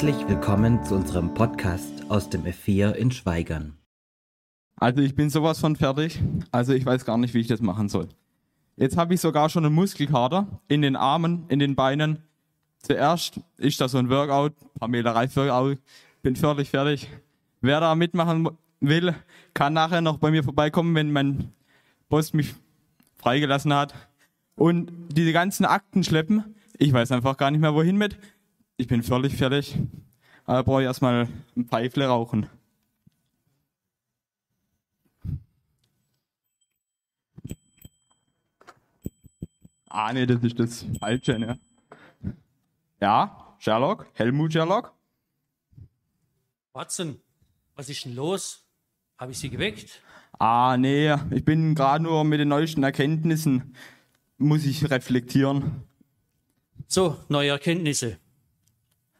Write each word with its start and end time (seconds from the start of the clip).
Herzlich 0.00 0.28
willkommen 0.28 0.84
zu 0.84 0.94
unserem 0.94 1.34
Podcast 1.34 2.08
aus 2.08 2.30
dem 2.30 2.44
F4 2.44 2.92
in 2.92 3.10
Schweigern. 3.10 3.76
Also 4.76 5.02
ich 5.02 5.16
bin 5.16 5.28
sowas 5.28 5.58
von 5.58 5.74
fertig. 5.74 6.22
Also 6.52 6.72
ich 6.72 6.86
weiß 6.86 7.04
gar 7.04 7.18
nicht, 7.18 7.34
wie 7.34 7.40
ich 7.40 7.48
das 7.48 7.60
machen 7.60 7.88
soll. 7.88 8.06
Jetzt 8.76 8.96
habe 8.96 9.14
ich 9.14 9.20
sogar 9.20 9.48
schon 9.48 9.66
einen 9.66 9.74
Muskelkater 9.74 10.46
in 10.68 10.82
den 10.82 10.94
Armen, 10.94 11.46
in 11.48 11.58
den 11.58 11.74
Beinen. 11.74 12.22
Zuerst 12.78 13.40
ist 13.56 13.80
das 13.80 13.90
so 13.90 13.98
ein 13.98 14.08
Workout, 14.08 14.52
ein 14.52 14.78
paar 14.78 14.88
Meter 14.88 15.16
Reif-Workout. 15.16 15.78
Bin 16.22 16.36
völlig 16.36 16.70
fertig. 16.70 17.08
Wer 17.60 17.80
da 17.80 17.96
mitmachen 17.96 18.50
will, 18.78 19.16
kann 19.52 19.72
nachher 19.72 20.00
noch 20.00 20.18
bei 20.18 20.30
mir 20.30 20.44
vorbeikommen, 20.44 20.94
wenn 20.94 21.10
mein 21.10 21.52
Boss 22.08 22.34
mich 22.34 22.54
freigelassen 23.16 23.74
hat. 23.74 23.94
Und 24.54 24.92
diese 25.10 25.32
ganzen 25.32 25.64
Akten 25.64 26.04
schleppen, 26.04 26.54
ich 26.78 26.92
weiß 26.92 27.10
einfach 27.10 27.36
gar 27.36 27.50
nicht 27.50 27.60
mehr 27.60 27.74
wohin 27.74 27.96
mit. 27.96 28.16
Ich 28.80 28.86
bin 28.86 29.02
völlig 29.02 29.36
fertig. 29.36 29.76
Aber 30.46 30.62
brauche 30.62 30.82
ich 30.82 30.86
erstmal 30.86 31.28
ein 31.56 31.66
Pfeifle 31.66 32.06
rauchen. 32.06 32.48
Ah, 39.88 40.12
nee, 40.12 40.26
das 40.26 40.42
ist 40.44 40.60
das 40.60 40.86
Falsche, 41.00 41.38
ne? 41.40 41.58
Ja, 43.00 43.56
Sherlock, 43.58 44.06
Helmut 44.14 44.52
Sherlock. 44.52 44.94
Watson, 46.72 47.20
was 47.74 47.88
ist 47.88 48.04
denn 48.04 48.14
los? 48.14 48.64
Habe 49.18 49.32
ich 49.32 49.38
Sie 49.38 49.50
geweckt? 49.50 50.02
Ah, 50.38 50.76
nee, 50.78 51.12
ich 51.30 51.44
bin 51.44 51.74
gerade 51.74 52.04
nur 52.04 52.22
mit 52.22 52.38
den 52.38 52.48
neuesten 52.48 52.84
Erkenntnissen, 52.84 53.74
muss 54.36 54.64
ich 54.64 54.88
reflektieren. 54.88 55.82
So, 56.86 57.16
neue 57.28 57.50
Erkenntnisse. 57.50 58.18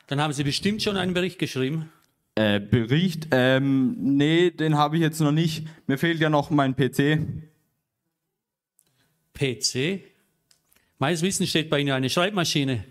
Dann 0.08 0.20
haben 0.20 0.32
Sie 0.32 0.42
bestimmt 0.42 0.82
schon 0.82 0.96
einen 0.96 1.14
Bericht 1.14 1.38
geschrieben. 1.38 1.92
Äh, 2.34 2.60
Bericht, 2.60 3.28
ähm, 3.30 3.96
nee, 3.98 4.50
den 4.50 4.76
habe 4.76 4.96
ich 4.96 5.02
jetzt 5.02 5.20
noch 5.20 5.32
nicht. 5.32 5.66
Mir 5.86 5.98
fehlt 5.98 6.18
ja 6.18 6.30
noch 6.30 6.50
mein 6.50 6.74
PC. 6.74 7.18
PC? 9.34 10.00
Meines 10.98 11.22
Wissens 11.22 11.50
steht 11.50 11.70
bei 11.70 11.78
Ihnen 11.78 11.92
eine 11.92 12.10
Schreibmaschine. 12.10 12.84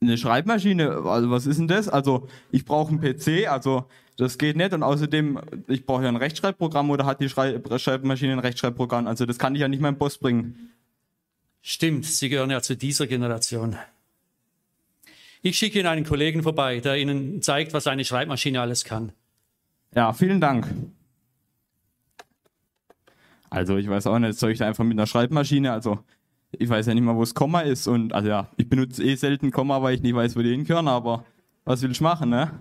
Eine 0.00 0.16
Schreibmaschine, 0.16 1.02
also 1.04 1.30
was 1.30 1.46
ist 1.46 1.58
denn 1.58 1.68
das? 1.68 1.88
Also 1.88 2.26
ich 2.50 2.64
brauche 2.64 2.88
einen 2.90 3.00
PC, 3.00 3.46
also 3.48 3.84
das 4.16 4.38
geht 4.38 4.56
nicht 4.56 4.72
und 4.72 4.82
außerdem, 4.82 5.38
ich 5.68 5.84
brauche 5.84 6.04
ja 6.04 6.08
ein 6.08 6.16
Rechtschreibprogramm 6.16 6.88
oder 6.90 7.04
hat 7.04 7.20
die 7.20 7.28
Schrei 7.28 7.60
Schreibmaschine 7.76 8.32
ein 8.32 8.38
Rechtschreibprogramm, 8.38 9.06
also 9.06 9.26
das 9.26 9.38
kann 9.38 9.54
ich 9.54 9.60
ja 9.60 9.68
nicht 9.68 9.82
meinem 9.82 9.98
Boss 9.98 10.16
bringen. 10.16 10.70
Stimmt, 11.60 12.06
Sie 12.06 12.30
gehören 12.30 12.50
ja 12.50 12.62
zu 12.62 12.76
dieser 12.76 13.06
Generation. 13.06 13.76
Ich 15.42 15.56
schicke 15.56 15.78
Ihnen 15.78 15.88
einen 15.88 16.04
Kollegen 16.04 16.42
vorbei, 16.42 16.80
der 16.80 16.98
Ihnen 16.98 17.40
zeigt, 17.40 17.72
was 17.72 17.86
eine 17.86 18.04
Schreibmaschine 18.04 18.60
alles 18.60 18.84
kann. 18.84 19.12
Ja, 19.94 20.12
vielen 20.12 20.40
Dank. 20.40 20.66
Also 23.48 23.76
ich 23.76 23.88
weiß 23.88 24.06
auch 24.06 24.18
nicht, 24.18 24.38
soll 24.38 24.52
ich 24.52 24.58
da 24.58 24.66
einfach 24.66 24.84
mit 24.84 24.96
einer 24.96 25.06
Schreibmaschine, 25.06 25.72
also 25.72 25.98
ich 26.52 26.68
weiß 26.68 26.86
ja 26.86 26.94
nicht 26.94 27.02
mal, 27.02 27.16
wo 27.16 27.20
das 27.20 27.34
Komma 27.34 27.60
ist 27.62 27.88
und 27.88 28.12
also 28.12 28.28
ja, 28.28 28.48
ich 28.56 28.68
benutze 28.68 29.02
eh 29.02 29.14
selten 29.16 29.50
Komma, 29.50 29.82
weil 29.82 29.96
ich 29.96 30.02
nicht 30.02 30.14
weiß, 30.14 30.36
wo 30.36 30.42
die 30.42 30.50
hingehören, 30.50 30.88
aber 30.88 31.24
was 31.64 31.82
will 31.82 31.90
ich 31.90 32.00
machen, 32.00 32.30
ne? 32.30 32.52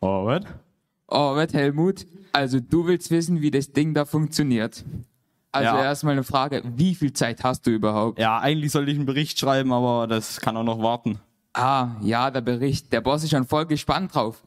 Oh, 0.00 0.24
was? 0.24 0.44
Oh, 1.08 1.36
was, 1.36 1.52
Helmut? 1.52 2.06
Also 2.32 2.58
du 2.58 2.86
willst 2.86 3.10
wissen, 3.10 3.42
wie 3.42 3.50
das 3.50 3.72
Ding 3.72 3.92
da 3.92 4.04
funktioniert. 4.04 4.84
Also 5.52 5.74
Ja. 5.76 5.82
erstmal 5.82 6.12
eine 6.12 6.22
Frage, 6.24 6.62
wie 6.76 6.94
viel 6.94 7.12
Zeit 7.12 7.42
hast 7.42 7.66
du 7.66 7.70
überhaupt? 7.70 8.18
Ja, 8.18 8.38
eigentlich 8.38 8.70
sollte 8.72 8.90
ich 8.92 8.96
einen 8.96 9.06
Bericht 9.06 9.38
schreiben, 9.38 9.72
aber 9.72 10.06
das 10.06 10.40
kann 10.40 10.56
auch 10.56 10.64
noch 10.64 10.80
warten. 10.80 11.18
Ah, 11.52 11.96
ja, 12.00 12.30
der 12.30 12.40
Bericht. 12.42 12.92
Der 12.92 13.00
Boss 13.00 13.24
ist 13.24 13.30
schon 13.30 13.46
voll 13.46 13.66
gespannt 13.66 14.14
drauf. 14.14 14.42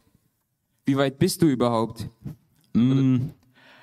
Wie 0.86 0.96
weit 0.96 1.20
bist 1.20 1.42
du 1.42 1.48
überhaupt? 1.48 2.08
Mm, 2.74 3.28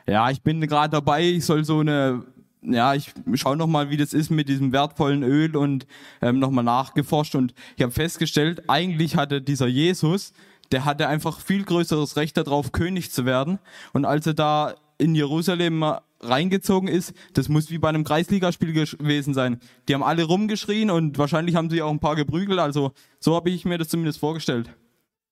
ja, 0.07 0.31
ich 0.31 0.41
bin 0.43 0.61
gerade 0.63 0.91
dabei, 0.91 1.23
ich 1.25 1.45
soll 1.45 1.65
so 1.65 1.81
eine, 1.81 2.25
ja, 2.63 2.95
ich 2.95 3.13
schaue 3.35 3.57
nochmal, 3.57 3.91
wie 3.91 3.97
das 3.99 4.13
ist 4.15 4.31
mit 4.31 4.49
diesem 4.49 4.73
wertvollen 4.73 5.23
Öl 5.23 5.57
und 5.57 5.87
ähm, 6.23 6.39
nochmal 6.39 6.65
nachgeforscht 6.65 7.35
und 7.35 7.55
ich 7.77 7.83
habe 7.83 7.93
festgestellt, 7.93 8.65
eigentlich 8.69 9.17
hatte 9.17 9.41
dieser 9.43 9.67
Jesus, 9.67 10.33
der 10.73 10.85
hatte 10.85 11.09
einfach 11.09 11.41
viel 11.41 11.65
größeres 11.65 12.17
Recht 12.17 12.37
darauf, 12.37 12.73
König 12.73 13.11
zu 13.13 13.25
werden 13.27 13.59
und 13.93 14.05
als 14.07 14.27
er 14.27 14.35
da 14.35 14.75
in 14.99 15.15
Jerusalem 15.15 15.85
reingezogen 16.21 16.89
ist, 16.89 17.15
das 17.35 17.49
muss 17.49 17.71
wie 17.71 17.79
bei 17.79 17.89
einem 17.89 18.05
Kreisligaspiel 18.05 18.73
gewesen 18.73 19.35
sein. 19.35 19.61
Die 19.89 19.95
haben 19.95 20.03
alle 20.03 20.25
rumgeschrien 20.25 20.91
und 20.91 21.19
wahrscheinlich 21.19 21.57
haben 21.57 21.71
sie 21.71 21.83
auch 21.83 21.91
ein 21.91 22.01
paar 22.01 22.17
geprügelt, 22.17 22.59
also 22.59 22.93
so 23.19 23.35
habe 23.35 23.51
ich 23.51 23.65
mir 23.65 23.79
das 23.79 23.89
zumindest 23.89 24.19
vorgestellt. 24.19 24.71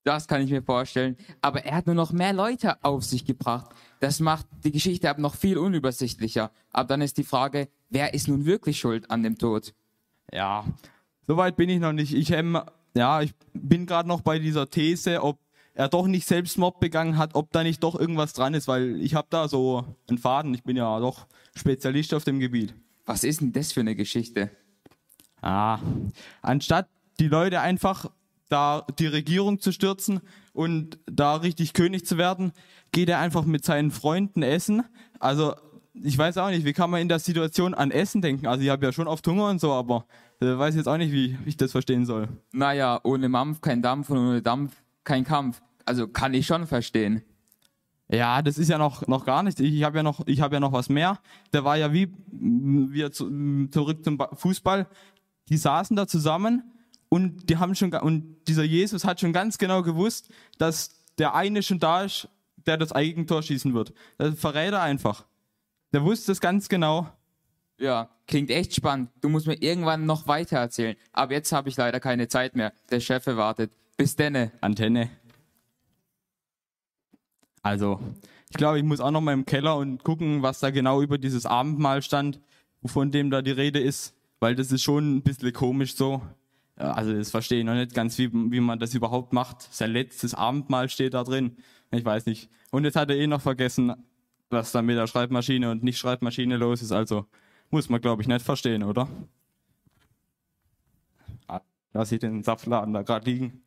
Das 0.05 0.27
kann 0.27 0.41
ich 0.41 0.51
mir 0.51 0.63
vorstellen. 0.63 1.17
Aber 1.43 1.65
er 1.65 1.77
hat 1.77 1.87
nur 1.87 1.95
noch 1.95 2.13
mehr 2.13 2.33
Leute 2.33 2.83
auf 2.83 3.05
sich 3.05 3.27
gebracht. 3.27 3.71
Das 4.01 4.21
macht 4.21 4.47
die 4.65 4.73
Geschichte 4.73 5.11
aber 5.11 5.21
noch 5.21 5.35
viel 5.35 5.59
unübersichtlicher. 5.59 6.51
Aber 6.73 6.89
dann 6.89 7.03
ist 7.03 7.19
die 7.19 7.25
Frage, 7.25 7.69
wer 7.91 8.15
ist 8.15 8.27
nun 8.27 8.47
wirklich 8.47 8.79
schuld 8.79 9.11
an 9.11 9.23
dem 9.23 9.37
Tod? 9.37 9.75
Ja, 10.33 10.65
soweit 11.27 11.57
bin 11.57 11.69
ich 11.69 11.81
noch 11.81 11.93
nicht. 11.93 12.15
Ich, 12.15 12.31
ähm, 12.31 12.59
ja, 12.95 13.21
ich 13.21 13.35
bin 13.53 13.85
gerade 13.85 14.09
noch 14.09 14.23
bei 14.23 14.39
dieser 14.39 14.71
These, 14.71 15.23
ob 15.23 15.39
er 15.79 15.89
doch 15.89 16.09
nicht 16.09 16.27
Selbstmord 16.27 16.81
begangen 16.81 17.17
hat, 17.17 17.37
ob 17.37 17.53
da 17.53 17.63
nicht 17.63 17.85
doch 17.85 17.95
irgendwas 17.95 18.33
dran 18.33 18.53
ist, 18.53 18.67
weil 18.67 19.01
ich 19.01 19.15
habe 19.15 19.29
da 19.31 19.47
so 19.47 19.85
einen 20.09 20.19
Faden. 20.19 20.53
Ich 20.53 20.65
bin 20.65 20.77
ja 20.77 20.99
doch 20.99 21.29
Spezialist 21.55 22.13
auf 22.15 22.25
dem 22.25 22.41
Gebiet. 22.41 22.75
Was 23.07 23.23
ist 23.23 23.41
denn 23.41 23.53
das 23.53 23.73
für 23.73 23.81
eine 23.81 23.95
Geschichte? 23.95 24.51
Ah, 25.41 25.79
anstatt 26.43 26.89
die 27.21 27.29
Leute 27.29 27.61
einfach 27.61 28.11
da 28.49 28.85
die 28.99 29.07
Regierung 29.07 29.61
zu 29.61 29.71
stürzen 29.71 30.21
und 30.53 30.99
da 31.07 31.37
richtig 31.37 31.75
König 31.75 32.05
zu 32.05 32.19
werden, 32.19 32.51
geht 32.91 33.09
er 33.09 33.21
einfach 33.21 33.45
mit 33.45 33.65
seinen 33.65 33.93
Freunden 33.93 34.43
essen. 34.43 34.83
Also 35.21 35.55
ich 35.95 36.19
weiß 36.19 36.39
auch 36.39 36.51
nicht, 36.51 36.65
wie 36.65 36.73
kann 36.73 36.91
man 36.91 37.03
in 37.03 37.09
der 37.09 37.21
Situation 37.21 37.75
an 37.75 37.93
Essen 37.93 38.21
denken? 38.21 38.49
Also 38.49 38.65
ich 38.65 38.71
habe 38.71 38.85
ja 38.85 38.91
schon 38.91 39.07
oft 39.07 39.25
Hunger 39.29 39.49
und 39.49 39.61
so, 39.61 39.73
aber 39.73 40.07
äh, 40.41 40.59
weiß 40.59 40.75
jetzt 40.75 40.89
auch 40.89 40.97
nicht, 40.97 41.13
wie 41.13 41.39
ich 41.47 41.57
das 41.57 41.71
verstehen 41.71 42.05
soll. 42.05 42.29
Naja, 42.51 42.99
ohne 43.05 43.29
Mampf 43.29 43.61
kein 43.61 43.81
Dampf 43.81 44.11
und 44.11 44.19
ohne 44.19 44.43
Dampf 44.43 44.75
kein 45.05 45.23
Kampf. 45.23 45.63
Also 45.89 46.07
kann 46.07 46.35
ich 46.35 46.47
schon 46.47 46.67
verstehen. 46.67 47.23
Ja, 48.11 48.41
das 48.43 48.59
ist 48.59 48.69
ja 48.69 48.79
noch, 48.79 49.07
noch 49.07 49.25
gar 49.25 49.43
nicht. 49.43 49.61
Ich 49.61 49.83
habe 49.83 49.99
ja 49.99 50.03
noch, 50.03 50.27
ich 50.27 50.41
habe 50.41 50.57
ja 50.57 50.61
noch 50.61 50.73
was 50.73 50.89
mehr. 50.89 51.19
Der 51.53 51.65
war 51.65 51.77
ja 51.77 51.93
wie 51.93 52.05
m, 52.31 52.89
wir 52.93 53.11
zu, 53.11 53.27
m, 53.27 53.69
zurück 53.73 54.05
zum 54.05 54.17
Ba- 54.19 54.31
Fußball. 54.35 54.87
Die 55.49 55.57
saßen 55.57 55.97
da 55.97 56.07
zusammen 56.07 56.63
und 57.09 57.49
die 57.51 57.57
haben 57.57 57.75
schon 57.75 57.93
und 57.95 58.37
dieser 58.49 58.65
Jesus 58.65 59.05
hat 59.05 59.21
schon 59.21 59.33
ganz 59.33 59.59
genau 59.59 59.83
gewusst, 59.83 60.31
dass 60.59 61.05
der 61.19 61.35
eine 61.35 61.63
schon 61.63 61.79
da 61.79 62.03
ist, 62.05 62.29
der 62.67 62.77
das 62.77 62.93
Eigentor 62.93 63.43
schießen 63.43 63.73
wird. 63.75 63.93
Das 64.19 64.39
verrät 64.39 64.73
er 64.73 64.83
einfach. 64.83 65.27
Der 65.93 66.03
wusste 66.05 66.33
es 66.33 66.41
ganz 66.41 66.69
genau. 66.69 67.09
Ja, 67.79 68.11
klingt 68.27 68.51
echt 68.51 68.75
spannend. 68.75 69.11
Du 69.21 69.29
musst 69.29 69.47
mir 69.47 69.55
irgendwann 69.63 70.05
noch 70.05 70.27
weiter 70.27 70.59
erzählen. 70.59 70.97
Aber 71.13 71.33
jetzt 71.33 71.53
habe 71.53 71.69
ich 71.69 71.77
leider 71.77 72.01
keine 72.01 72.29
Zeit 72.29 72.57
mehr. 72.57 72.73
Der 72.91 73.01
Chef 73.01 73.27
wartet. 73.27 73.71
Bis 73.97 74.17
denne. 74.17 74.53
Antenne. 74.61 75.11
Also, 77.69 78.01
ich 78.49 78.57
glaube, 78.57 78.79
ich 78.79 78.85
muss 78.85 78.99
auch 79.01 79.11
noch 79.11 79.21
mal 79.21 79.35
im 79.35 79.45
Keller 79.45 79.77
und 79.77 80.03
gucken, 80.03 80.43
was 80.43 80.59
da 80.61 80.71
genau 80.71 81.03
über 81.03 81.19
dieses 81.19 81.45
Abendmahl 81.45 82.01
stand, 82.01 82.41
von 82.83 83.11
dem 83.11 83.31
da 83.31 83.43
die 83.43 83.51
Rede 83.51 83.79
ist, 83.79 84.15
weil 84.41 84.55
das 84.55 84.73
ist 84.73 84.83
schon 84.83 85.17
ein 85.17 85.23
bisschen 85.23 85.53
komisch 85.53 85.95
so. 85.95 86.23
Ja, 86.79 86.93
Also, 86.93 87.13
das 87.13 87.31
verstehe 87.31 87.59
ich 87.59 87.67
noch 87.67 87.75
nicht 87.75 87.93
ganz, 87.93 88.17
wie, 88.17 88.33
wie 88.33 88.61
man 88.61 88.79
das 88.79 88.95
überhaupt 88.95 89.35
macht. 89.35 89.63
Sein 89.71 89.93
letztes 89.93 90.35
Abendmahl 90.35 90.89
steht 90.89 91.13
da 91.13 91.25
drin. 91.25 91.59
Ich 91.91 92.05
weiß 92.05 92.25
nicht. 92.25 92.49
Und 92.71 92.85
jetzt 92.85 92.97
hat 92.97 93.11
er 93.11 93.17
eh 93.17 93.27
noch 93.27 93.43
vergessen, 93.43 93.93
was 94.49 94.73
da 94.73 94.81
mit 94.81 94.97
der 94.97 95.07
Schreibmaschine 95.07 95.71
und 95.71 95.83
nicht 95.85 95.99
Schreibmaschine 95.99 96.57
los 96.57 96.81
ist. 96.81 96.93
Also, 96.93 97.27
muss 97.71 97.91
man, 97.91 98.01
glaube 98.01 98.23
ich, 98.23 98.29
nicht 98.29 98.45
verstehen, 98.45 98.83
oder? 98.83 99.09
Ah, 101.49 101.61
Da 101.93 102.07
sieht 102.07 102.23
den 102.23 102.43
Saftladen 102.43 102.95
da 102.95 103.03
gerade 103.03 103.31
liegen. 103.31 103.61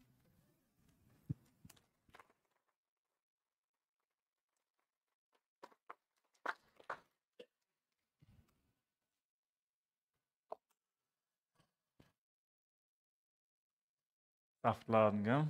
Saftladen, 14.62 15.24
gell? 15.24 15.48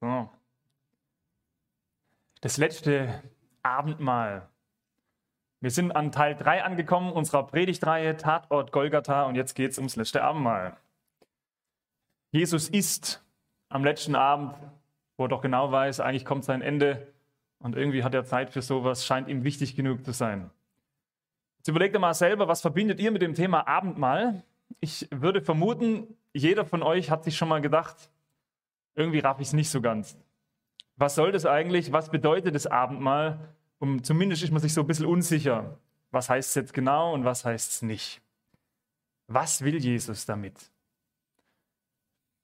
So. 0.00 0.28
Das 2.40 2.56
letzte 2.56 3.22
Abendmahl. 3.62 4.48
Wir 5.60 5.70
sind 5.70 5.92
an 5.92 6.10
Teil 6.10 6.34
3 6.34 6.64
angekommen 6.64 7.12
unserer 7.12 7.46
Predigtreihe 7.46 8.16
Tatort 8.16 8.72
Golgatha 8.72 9.24
und 9.24 9.34
jetzt 9.34 9.54
geht 9.54 9.72
es 9.72 9.78
ums 9.78 9.96
letzte 9.96 10.22
Abendmahl. 10.22 10.76
Jesus 12.32 12.68
isst 12.68 13.22
am 13.68 13.84
letzten 13.84 14.14
Abend, 14.14 14.54
wo 15.16 15.26
er 15.26 15.28
doch 15.28 15.42
genau 15.42 15.70
weiß, 15.70 16.00
eigentlich 16.00 16.24
kommt 16.24 16.44
sein 16.44 16.62
Ende 16.62 17.06
und 17.58 17.76
irgendwie 17.76 18.02
hat 18.02 18.14
er 18.14 18.24
Zeit 18.24 18.50
für 18.50 18.62
sowas, 18.62 19.04
scheint 19.04 19.28
ihm 19.28 19.44
wichtig 19.44 19.76
genug 19.76 20.04
zu 20.04 20.12
sein. 20.12 20.50
Jetzt 21.58 21.68
überlegt 21.68 21.94
ihr 21.94 22.00
mal 22.00 22.14
selber, 22.14 22.48
was 22.48 22.62
verbindet 22.62 22.98
ihr 23.00 23.10
mit 23.10 23.20
dem 23.20 23.34
Thema 23.34 23.68
Abendmahl? 23.68 24.42
Ich 24.80 25.06
würde 25.10 25.42
vermuten, 25.42 26.16
jeder 26.32 26.64
von 26.64 26.82
euch 26.82 27.10
hat 27.10 27.22
sich 27.22 27.36
schon 27.36 27.48
mal 27.48 27.60
gedacht, 27.60 28.10
irgendwie 28.94 29.20
raff 29.20 29.40
ich 29.40 29.48
es 29.48 29.52
nicht 29.52 29.70
so 29.70 29.80
ganz. 29.80 30.16
Was 30.96 31.14
soll 31.14 31.32
das 31.32 31.46
eigentlich? 31.46 31.92
Was 31.92 32.10
bedeutet 32.10 32.54
das 32.54 32.66
Abendmahl? 32.66 33.54
Und 33.78 34.04
zumindest 34.04 34.42
ist 34.42 34.50
man 34.50 34.60
sich 34.60 34.74
so 34.74 34.82
ein 34.82 34.86
bisschen 34.86 35.06
unsicher. 35.06 35.78
Was 36.10 36.28
heißt 36.28 36.50
es 36.50 36.54
jetzt 36.54 36.74
genau 36.74 37.14
und 37.14 37.24
was 37.24 37.44
heißt 37.44 37.70
es 37.70 37.82
nicht? 37.82 38.20
Was 39.26 39.62
will 39.62 39.76
Jesus 39.76 40.26
damit? 40.26 40.70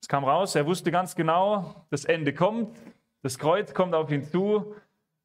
Es 0.01 0.07
kam 0.07 0.23
raus, 0.23 0.55
er 0.55 0.65
wusste 0.65 0.89
ganz 0.89 1.15
genau, 1.15 1.85
das 1.89 2.05
Ende 2.05 2.33
kommt, 2.33 2.77
das 3.23 3.37
Kreuz 3.37 3.73
kommt 3.73 3.93
auf 3.93 4.09
ihn 4.09 4.23
zu 4.23 4.75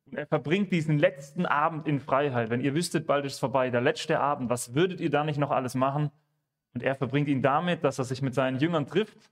und 0.06 0.16
er 0.16 0.26
verbringt 0.26 0.72
diesen 0.72 0.98
letzten 0.98 1.46
Abend 1.46 1.86
in 1.86 2.00
Freiheit. 2.00 2.50
Wenn 2.50 2.60
ihr 2.60 2.74
wüsstet, 2.74 3.06
bald 3.06 3.24
ist 3.24 3.34
es 3.34 3.38
vorbei, 3.38 3.70
der 3.70 3.80
letzte 3.80 4.18
Abend, 4.18 4.50
was 4.50 4.74
würdet 4.74 5.00
ihr 5.00 5.10
da 5.10 5.24
nicht 5.24 5.38
noch 5.38 5.50
alles 5.50 5.74
machen? 5.74 6.10
Und 6.74 6.82
er 6.82 6.94
verbringt 6.94 7.28
ihn 7.28 7.42
damit, 7.42 7.84
dass 7.84 7.98
er 7.98 8.04
sich 8.04 8.22
mit 8.22 8.34
seinen 8.34 8.58
Jüngern 8.58 8.86
trifft, 8.86 9.30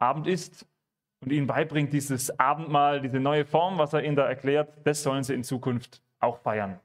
Abend 0.00 0.26
isst 0.26 0.66
und 1.20 1.30
ihnen 1.30 1.46
beibringt, 1.46 1.92
dieses 1.92 2.38
Abendmahl, 2.40 3.00
diese 3.00 3.20
neue 3.20 3.44
Form, 3.44 3.78
was 3.78 3.92
er 3.92 4.02
ihnen 4.02 4.16
da 4.16 4.26
erklärt, 4.26 4.74
das 4.84 5.02
sollen 5.02 5.22
sie 5.22 5.34
in 5.34 5.44
Zukunft 5.44 6.02
auch 6.18 6.38
feiern. 6.38 6.80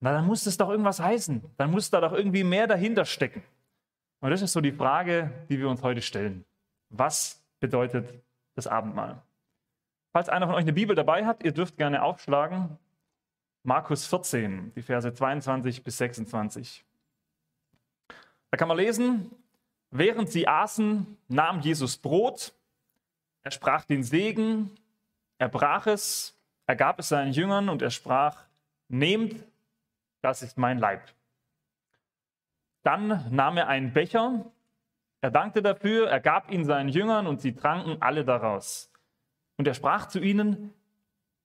Na, 0.00 0.12
dann 0.12 0.26
muss 0.26 0.44
das 0.44 0.56
doch 0.56 0.68
irgendwas 0.68 1.00
heißen. 1.00 1.42
Dann 1.56 1.70
muss 1.70 1.90
da 1.90 2.00
doch 2.00 2.12
irgendwie 2.12 2.42
mehr 2.42 2.66
dahinter 2.66 3.04
stecken. 3.04 3.42
Und 4.20 4.30
das 4.30 4.42
ist 4.42 4.52
so 4.52 4.60
die 4.60 4.72
Frage, 4.72 5.32
die 5.48 5.58
wir 5.58 5.68
uns 5.68 5.82
heute 5.82 6.02
stellen. 6.02 6.44
Was 6.90 7.40
bedeutet 7.60 8.20
das 8.54 8.66
Abendmahl? 8.66 9.22
Falls 10.12 10.28
einer 10.28 10.46
von 10.46 10.56
euch 10.56 10.62
eine 10.62 10.72
Bibel 10.72 10.96
dabei 10.96 11.24
hat, 11.24 11.44
ihr 11.44 11.52
dürft 11.52 11.76
gerne 11.76 12.02
aufschlagen. 12.02 12.78
Markus 13.62 14.06
14, 14.06 14.72
die 14.74 14.82
Verse 14.82 15.14
22 15.14 15.84
bis 15.84 15.98
26. 15.98 16.84
Da 18.50 18.56
kann 18.56 18.68
man 18.68 18.76
lesen, 18.76 19.30
während 19.92 20.30
sie 20.30 20.48
aßen, 20.48 21.18
nahm 21.28 21.60
Jesus 21.60 21.96
Brot, 21.96 22.52
er 23.42 23.50
sprach 23.50 23.84
den 23.84 24.02
Segen, 24.02 24.70
er 25.38 25.48
brach 25.48 25.86
es, 25.86 26.36
er 26.66 26.76
gab 26.76 26.98
es 26.98 27.08
seinen 27.08 27.32
Jüngern 27.32 27.68
und 27.68 27.82
er 27.82 27.90
sprach, 27.90 28.44
nehmt, 28.88 29.44
das 30.22 30.42
ist 30.42 30.58
mein 30.58 30.78
Leib. 30.78 31.02
Dann 32.82 33.26
nahm 33.30 33.56
er 33.56 33.68
einen 33.68 33.92
Becher, 33.92 34.44
er 35.20 35.30
dankte 35.30 35.62
dafür, 35.62 36.08
er 36.08 36.20
gab 36.20 36.50
ihn 36.50 36.64
seinen 36.64 36.88
Jüngern 36.88 37.26
und 37.26 37.40
sie 37.40 37.54
tranken 37.54 38.00
alle 38.00 38.24
daraus. 38.24 38.90
Und 39.56 39.68
er 39.68 39.74
sprach 39.74 40.08
zu 40.08 40.18
ihnen, 40.20 40.72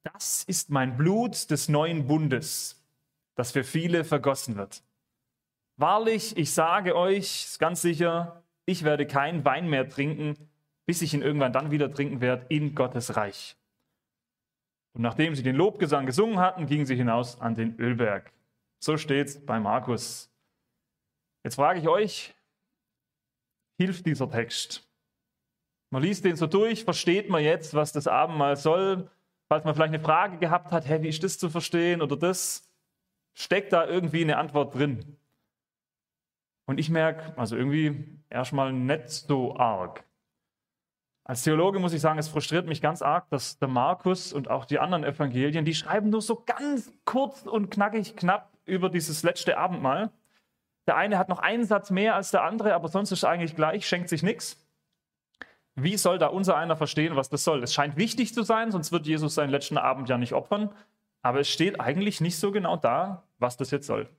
das 0.03 0.43
ist 0.43 0.69
mein 0.69 0.97
Blut 0.97 1.51
des 1.51 1.67
neuen 1.69 2.07
Bundes, 2.07 2.83
das 3.35 3.51
für 3.51 3.63
viele 3.63 4.03
vergossen 4.03 4.55
wird. 4.55 4.81
Wahrlich, 5.77 6.35
ich 6.35 6.53
sage 6.53 6.95
euch 6.95 7.55
ganz 7.59 7.81
sicher, 7.81 8.43
ich 8.65 8.83
werde 8.83 9.05
keinen 9.05 9.45
Wein 9.45 9.69
mehr 9.69 9.87
trinken, 9.87 10.35
bis 10.87 11.03
ich 11.03 11.13
ihn 11.13 11.21
irgendwann 11.21 11.53
dann 11.53 11.69
wieder 11.69 11.93
trinken 11.93 12.19
werde 12.19 12.47
in 12.49 12.73
Gottes 12.73 13.15
Reich. 13.15 13.55
Und 14.93 15.03
nachdem 15.03 15.35
sie 15.35 15.43
den 15.43 15.55
Lobgesang 15.55 16.07
gesungen 16.07 16.39
hatten, 16.39 16.65
gingen 16.65 16.87
sie 16.87 16.95
hinaus 16.95 17.39
an 17.39 17.53
den 17.53 17.79
Ölberg. 17.79 18.33
So 18.79 18.97
steht's 18.97 19.45
bei 19.45 19.59
Markus. 19.59 20.31
Jetzt 21.43 21.55
frage 21.55 21.79
ich 21.79 21.87
euch, 21.87 22.33
hilft 23.77 24.07
dieser 24.07 24.29
Text? 24.29 24.89
Man 25.91 26.01
liest 26.01 26.25
den 26.25 26.35
so 26.35 26.47
durch, 26.47 26.83
versteht 26.83 27.29
man 27.29 27.43
jetzt, 27.43 27.75
was 27.75 27.91
das 27.91 28.07
Abendmahl 28.07 28.55
soll? 28.55 29.11
Falls 29.47 29.63
man 29.63 29.75
vielleicht 29.75 29.93
eine 29.93 30.03
Frage 30.03 30.39
gehabt 30.39 30.71
hat, 30.71 30.87
hey, 30.87 31.03
wie 31.03 31.09
ist 31.09 31.23
das 31.23 31.37
zu 31.37 31.49
verstehen 31.49 32.01
oder 32.01 32.17
das? 32.17 32.67
Steckt 33.35 33.71
da 33.73 33.85
irgendwie 33.85 34.23
eine 34.23 34.37
Antwort 34.37 34.73
drin? 34.73 35.16
Und 36.67 36.79
ich 36.79 36.89
merke, 36.89 37.35
also 37.37 37.55
irgendwie 37.55 38.19
erstmal 38.29 38.71
nicht 38.73 39.09
so 39.09 39.57
arg. 39.57 40.03
Als 41.23 41.43
Theologe 41.43 41.79
muss 41.79 41.93
ich 41.93 42.01
sagen, 42.01 42.19
es 42.19 42.29
frustriert 42.29 42.67
mich 42.67 42.81
ganz 42.81 43.01
arg, 43.01 43.29
dass 43.29 43.57
der 43.57 43.67
Markus 43.67 44.31
und 44.31 44.49
auch 44.49 44.65
die 44.65 44.79
anderen 44.79 45.03
Evangelien, 45.03 45.65
die 45.65 45.73
schreiben 45.73 46.09
nur 46.09 46.21
so 46.21 46.43
ganz 46.45 46.91
kurz 47.05 47.41
und 47.43 47.71
knackig 47.71 48.15
knapp 48.15 48.51
über 48.65 48.89
dieses 48.89 49.23
letzte 49.23 49.57
Abendmahl. 49.57 50.11
Der 50.87 50.95
eine 50.95 51.17
hat 51.17 51.29
noch 51.29 51.39
einen 51.39 51.65
Satz 51.65 51.89
mehr 51.89 52.15
als 52.15 52.31
der 52.31 52.43
andere, 52.43 52.73
aber 52.73 52.87
sonst 52.87 53.11
ist 53.11 53.19
es 53.19 53.23
eigentlich 53.25 53.55
gleich, 53.55 53.87
schenkt 53.87 54.09
sich 54.09 54.23
nichts. 54.23 54.65
Wie 55.75 55.97
soll 55.97 56.17
da 56.17 56.27
unser 56.27 56.57
einer 56.57 56.75
verstehen, 56.75 57.15
was 57.15 57.29
das 57.29 57.43
soll? 57.43 57.61
Es 57.61 57.73
scheint 57.73 57.97
wichtig 57.97 58.33
zu 58.33 58.43
sein, 58.43 58.71
sonst 58.71 58.91
wird 58.91 59.05
Jesus 59.05 59.35
seinen 59.35 59.51
letzten 59.51 59.77
Abend 59.77 60.09
ja 60.09 60.17
nicht 60.17 60.33
opfern. 60.33 60.71
Aber 61.21 61.39
es 61.41 61.49
steht 61.49 61.79
eigentlich 61.79 62.19
nicht 62.19 62.39
so 62.39 62.51
genau 62.51 62.77
da, 62.77 63.23
was 63.37 63.57
das 63.57 63.71
jetzt 63.71 63.87
soll. 63.87 64.09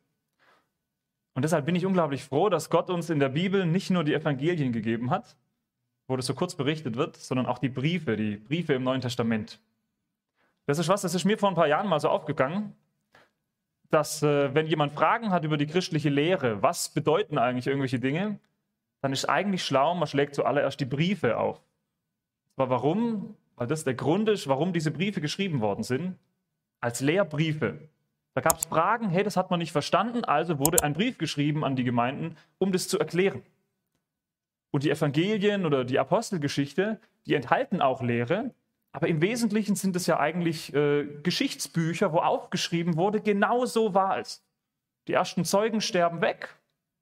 Und 1.38 1.42
deshalb 1.42 1.66
bin 1.66 1.76
ich 1.76 1.86
unglaublich 1.86 2.24
froh, 2.24 2.48
dass 2.48 2.68
Gott 2.68 2.90
uns 2.90 3.10
in 3.10 3.20
der 3.20 3.28
Bibel 3.28 3.64
nicht 3.64 3.90
nur 3.90 4.02
die 4.02 4.12
Evangelien 4.12 4.72
gegeben 4.72 5.12
hat, 5.12 5.36
wo 6.08 6.16
das 6.16 6.26
so 6.26 6.34
kurz 6.34 6.56
berichtet 6.56 6.96
wird, 6.96 7.14
sondern 7.16 7.46
auch 7.46 7.60
die 7.60 7.68
Briefe, 7.68 8.16
die 8.16 8.38
Briefe 8.38 8.74
im 8.74 8.82
Neuen 8.82 9.00
Testament. 9.00 9.60
Das 10.66 10.80
ist 10.80 10.88
was, 10.88 11.02
das 11.02 11.14
ist 11.14 11.24
mir 11.24 11.38
vor 11.38 11.48
ein 11.48 11.54
paar 11.54 11.68
Jahren 11.68 11.86
mal 11.86 12.00
so 12.00 12.08
aufgegangen, 12.08 12.74
dass 13.88 14.20
äh, 14.24 14.52
wenn 14.52 14.66
jemand 14.66 14.94
Fragen 14.94 15.30
hat 15.30 15.44
über 15.44 15.56
die 15.56 15.68
christliche 15.68 16.08
Lehre, 16.08 16.60
was 16.60 16.88
bedeuten 16.88 17.38
eigentlich 17.38 17.68
irgendwelche 17.68 18.00
Dinge, 18.00 18.40
dann 19.00 19.12
ist 19.12 19.26
eigentlich 19.26 19.62
schlau, 19.62 19.94
man 19.94 20.08
schlägt 20.08 20.34
zuallererst 20.34 20.80
die 20.80 20.86
Briefe 20.86 21.38
auf. 21.38 21.62
Aber 22.56 22.68
warum? 22.68 23.36
Weil 23.54 23.68
das 23.68 23.84
der 23.84 23.94
Grund 23.94 24.28
ist, 24.28 24.48
warum 24.48 24.72
diese 24.72 24.90
Briefe 24.90 25.20
geschrieben 25.20 25.60
worden 25.60 25.84
sind, 25.84 26.18
als 26.80 27.00
Lehrbriefe. 27.00 27.78
Da 28.38 28.42
gab 28.42 28.60
es 28.60 28.66
Fragen, 28.66 29.08
hey, 29.08 29.24
das 29.24 29.36
hat 29.36 29.50
man 29.50 29.58
nicht 29.58 29.72
verstanden, 29.72 30.24
also 30.24 30.60
wurde 30.60 30.84
ein 30.84 30.92
Brief 30.92 31.18
geschrieben 31.18 31.64
an 31.64 31.74
die 31.74 31.82
Gemeinden, 31.82 32.36
um 32.58 32.70
das 32.70 32.86
zu 32.86 32.96
erklären. 32.96 33.42
Und 34.70 34.84
die 34.84 34.92
Evangelien 34.92 35.66
oder 35.66 35.84
die 35.84 35.98
Apostelgeschichte, 35.98 37.00
die 37.26 37.34
enthalten 37.34 37.82
auch 37.82 38.00
Lehre, 38.00 38.54
aber 38.92 39.08
im 39.08 39.20
Wesentlichen 39.20 39.74
sind 39.74 39.96
es 39.96 40.06
ja 40.06 40.20
eigentlich 40.20 40.72
äh, 40.72 41.04
Geschichtsbücher, 41.24 42.12
wo 42.12 42.18
aufgeschrieben 42.18 42.96
wurde, 42.96 43.20
genau 43.20 43.66
so 43.66 43.92
war 43.92 44.20
es. 44.20 44.46
Die 45.08 45.14
ersten 45.14 45.44
Zeugen 45.44 45.80
sterben 45.80 46.20
weg, 46.20 46.54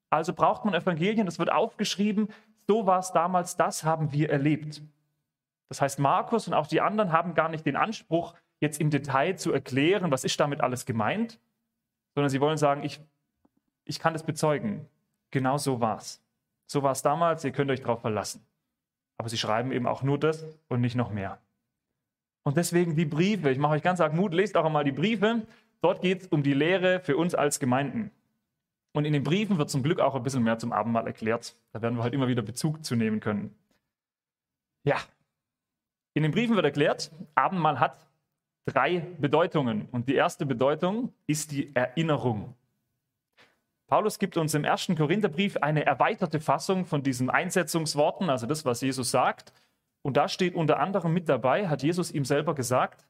also 0.09 0.33
braucht 0.33 0.65
man 0.65 0.73
Evangelien, 0.73 1.27
das 1.27 1.39
wird 1.39 1.53
aufgeschrieben, 1.53 2.31
so 2.67 2.87
war 2.87 3.01
es 3.01 3.13
damals, 3.13 3.59
das 3.59 3.85
haben 3.85 4.11
wir 4.11 4.31
erlebt. 4.31 4.81
Das 5.69 5.83
heißt, 5.83 5.99
Markus 5.99 6.49
und 6.49 6.55
auch 6.55 6.67
die 6.67 6.81
anderen 6.81 7.13
haben 7.13 7.35
gar 7.35 7.51
nicht 7.51 7.67
den 7.67 7.77
Anspruch, 7.77 8.35
jetzt 8.61 8.81
im 8.81 8.91
Detail 8.91 9.37
zu 9.37 9.53
erklären, 9.53 10.11
was 10.11 10.25
ist 10.25 10.39
damit 10.41 10.61
alles 10.61 10.87
gemeint, 10.87 11.39
sondern 12.15 12.31
sie 12.31 12.41
wollen 12.41 12.57
sagen, 12.57 12.83
ich, 12.83 13.01
ich 13.85 13.99
kann 13.99 14.13
das 14.13 14.25
bezeugen. 14.25 14.87
Genau 15.31 15.59
so 15.59 15.81
war 15.81 15.99
es. 15.99 16.23
So 16.67 16.83
war 16.83 16.93
es 16.93 17.03
damals, 17.03 17.45
ihr 17.45 17.53
könnt 17.53 17.71
euch 17.71 17.81
darauf 17.81 18.01
verlassen. 18.01 18.45
Aber 19.19 19.29
sie 19.29 19.39
schreiben 19.39 19.73
eben 19.73 19.87
auch 19.87 20.03
nur 20.03 20.19
das 20.19 20.45
und 20.69 20.81
nicht 20.81 20.97
noch 20.97 21.11
mehr. 21.11 21.39
Und 22.43 22.57
deswegen 22.57 22.97
die 22.97 23.05
Briefe. 23.05 23.51
Ich 23.51 23.59
mache 23.59 23.75
euch 23.75 23.83
ganz 23.83 24.01
arg 24.01 24.15
Mut, 24.15 24.33
lest 24.33 24.57
auch 24.57 24.65
einmal 24.65 24.85
die 24.85 24.93
Briefe. 24.93 25.43
Dort 25.83 26.01
geht 26.01 26.23
es 26.23 26.29
um 26.29 26.43
die 26.43 26.55
Lehre 26.55 27.01
für 27.01 27.17
uns 27.17 27.35
als 27.35 27.61
Gemeinden. 27.61 28.11
Und 28.93 29.05
in 29.05 29.13
den 29.13 29.25
Briefen 29.25 29.59
wird 29.59 29.69
zum 29.69 29.83
Glück 29.83 30.01
auch 30.01 30.15
ein 30.15 30.23
bisschen 30.23 30.43
mehr 30.43 30.59
zum 30.59 30.73
Abendmahl 30.73 31.07
erklärt. 31.07 31.55
Da 31.73 31.83
werden 31.83 31.97
wir 31.97 32.03
halt 32.03 32.15
immer 32.15 32.29
wieder 32.29 32.43
Bezug 32.43 32.85
zu 32.85 32.97
nehmen 32.97 33.21
können. 33.21 33.55
Ja, 34.85 34.97
in 36.15 36.23
den 36.23 36.33
Briefen 36.33 36.57
wird 36.57 36.65
erklärt, 36.65 37.11
Abendmahl 37.35 37.79
hat 37.79 38.07
drei 38.67 39.07
Bedeutungen. 39.19 39.89
Und 39.93 40.09
die 40.09 40.15
erste 40.15 40.45
Bedeutung 40.45 41.13
ist 41.27 41.53
die 41.53 41.75
Erinnerung. 41.75 42.55
Paulus 43.87 44.19
gibt 44.19 44.37
uns 44.37 44.53
im 44.55 44.65
ersten 44.65 44.97
Korintherbrief 44.97 45.57
eine 45.59 45.87
erweiterte 45.87 46.41
Fassung 46.41 46.85
von 46.85 47.03
diesen 47.03 47.31
Einsetzungsworten, 47.31 48.29
also 48.29 48.47
das, 48.47 48.65
was 48.65 48.81
Jesus 48.81 49.13
sagt. 49.13 49.53
Und 50.03 50.17
da 50.17 50.29
steht 50.29 50.55
unter 50.57 50.81
anderem 50.81 51.13
mit 51.15 51.29
dabei, 51.29 51.69
hat 51.69 51.83
Jesus 51.83 52.11
ihm 52.11 52.25
selber 52.25 52.55
gesagt, 52.55 53.07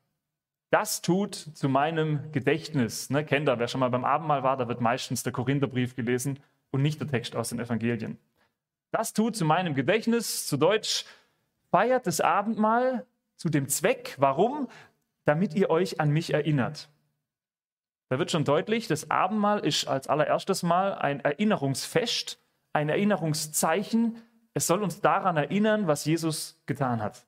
das 0.70 1.00
tut 1.00 1.34
zu 1.34 1.68
meinem 1.68 2.30
Gedächtnis. 2.32 3.08
Ne, 3.08 3.24
kennt 3.24 3.48
er, 3.48 3.58
wer 3.58 3.68
schon 3.68 3.80
mal 3.80 3.88
beim 3.88 4.04
Abendmahl 4.04 4.42
war, 4.42 4.56
da 4.56 4.68
wird 4.68 4.80
meistens 4.80 5.22
der 5.22 5.32
Korintherbrief 5.32 5.96
gelesen 5.96 6.38
und 6.70 6.82
nicht 6.82 7.00
der 7.00 7.08
Text 7.08 7.36
aus 7.36 7.48
den 7.48 7.60
Evangelien. 7.60 8.18
Das 8.90 9.12
tut 9.12 9.36
zu 9.36 9.44
meinem 9.44 9.74
Gedächtnis, 9.74 10.46
zu 10.46 10.56
Deutsch, 10.56 11.06
feiert 11.70 12.06
das 12.06 12.20
Abendmahl 12.20 13.06
zu 13.36 13.48
dem 13.48 13.68
Zweck, 13.68 14.16
warum? 14.18 14.68
Damit 15.26 15.54
ihr 15.54 15.68
euch 15.68 16.00
an 16.00 16.10
mich 16.10 16.32
erinnert. 16.32 16.88
Da 18.08 18.18
wird 18.18 18.30
schon 18.30 18.44
deutlich, 18.44 18.86
das 18.86 19.10
Abendmahl 19.10 19.58
ist 19.60 19.86
als 19.86 20.06
allererstes 20.06 20.62
Mal 20.62 20.94
ein 20.94 21.20
Erinnerungsfest, 21.20 22.40
ein 22.72 22.88
Erinnerungszeichen. 22.88 24.22
Es 24.54 24.66
soll 24.66 24.82
uns 24.82 25.00
daran 25.00 25.36
erinnern, 25.36 25.88
was 25.88 26.04
Jesus 26.04 26.62
getan 26.66 27.02
hat. 27.02 27.26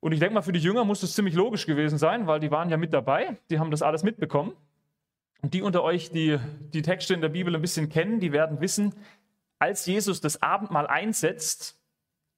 Und 0.00 0.12
ich 0.12 0.20
denke 0.20 0.34
mal, 0.34 0.42
für 0.42 0.52
die 0.52 0.60
Jünger 0.60 0.84
muss 0.84 1.00
das 1.00 1.14
ziemlich 1.14 1.34
logisch 1.34 1.66
gewesen 1.66 1.98
sein, 1.98 2.28
weil 2.28 2.38
die 2.38 2.52
waren 2.52 2.70
ja 2.70 2.76
mit 2.76 2.92
dabei, 2.94 3.36
die 3.50 3.58
haben 3.58 3.72
das 3.72 3.82
alles 3.82 4.04
mitbekommen. 4.04 4.54
Und 5.42 5.54
die 5.54 5.62
unter 5.62 5.82
euch, 5.82 6.10
die 6.10 6.38
die 6.72 6.82
Texte 6.82 7.14
in 7.14 7.20
der 7.20 7.28
Bibel 7.28 7.54
ein 7.54 7.60
bisschen 7.60 7.88
kennen, 7.88 8.20
die 8.20 8.32
werden 8.32 8.60
wissen, 8.60 8.94
als 9.58 9.86
Jesus 9.86 10.20
das 10.20 10.40
Abendmahl 10.40 10.86
einsetzt, 10.86 11.80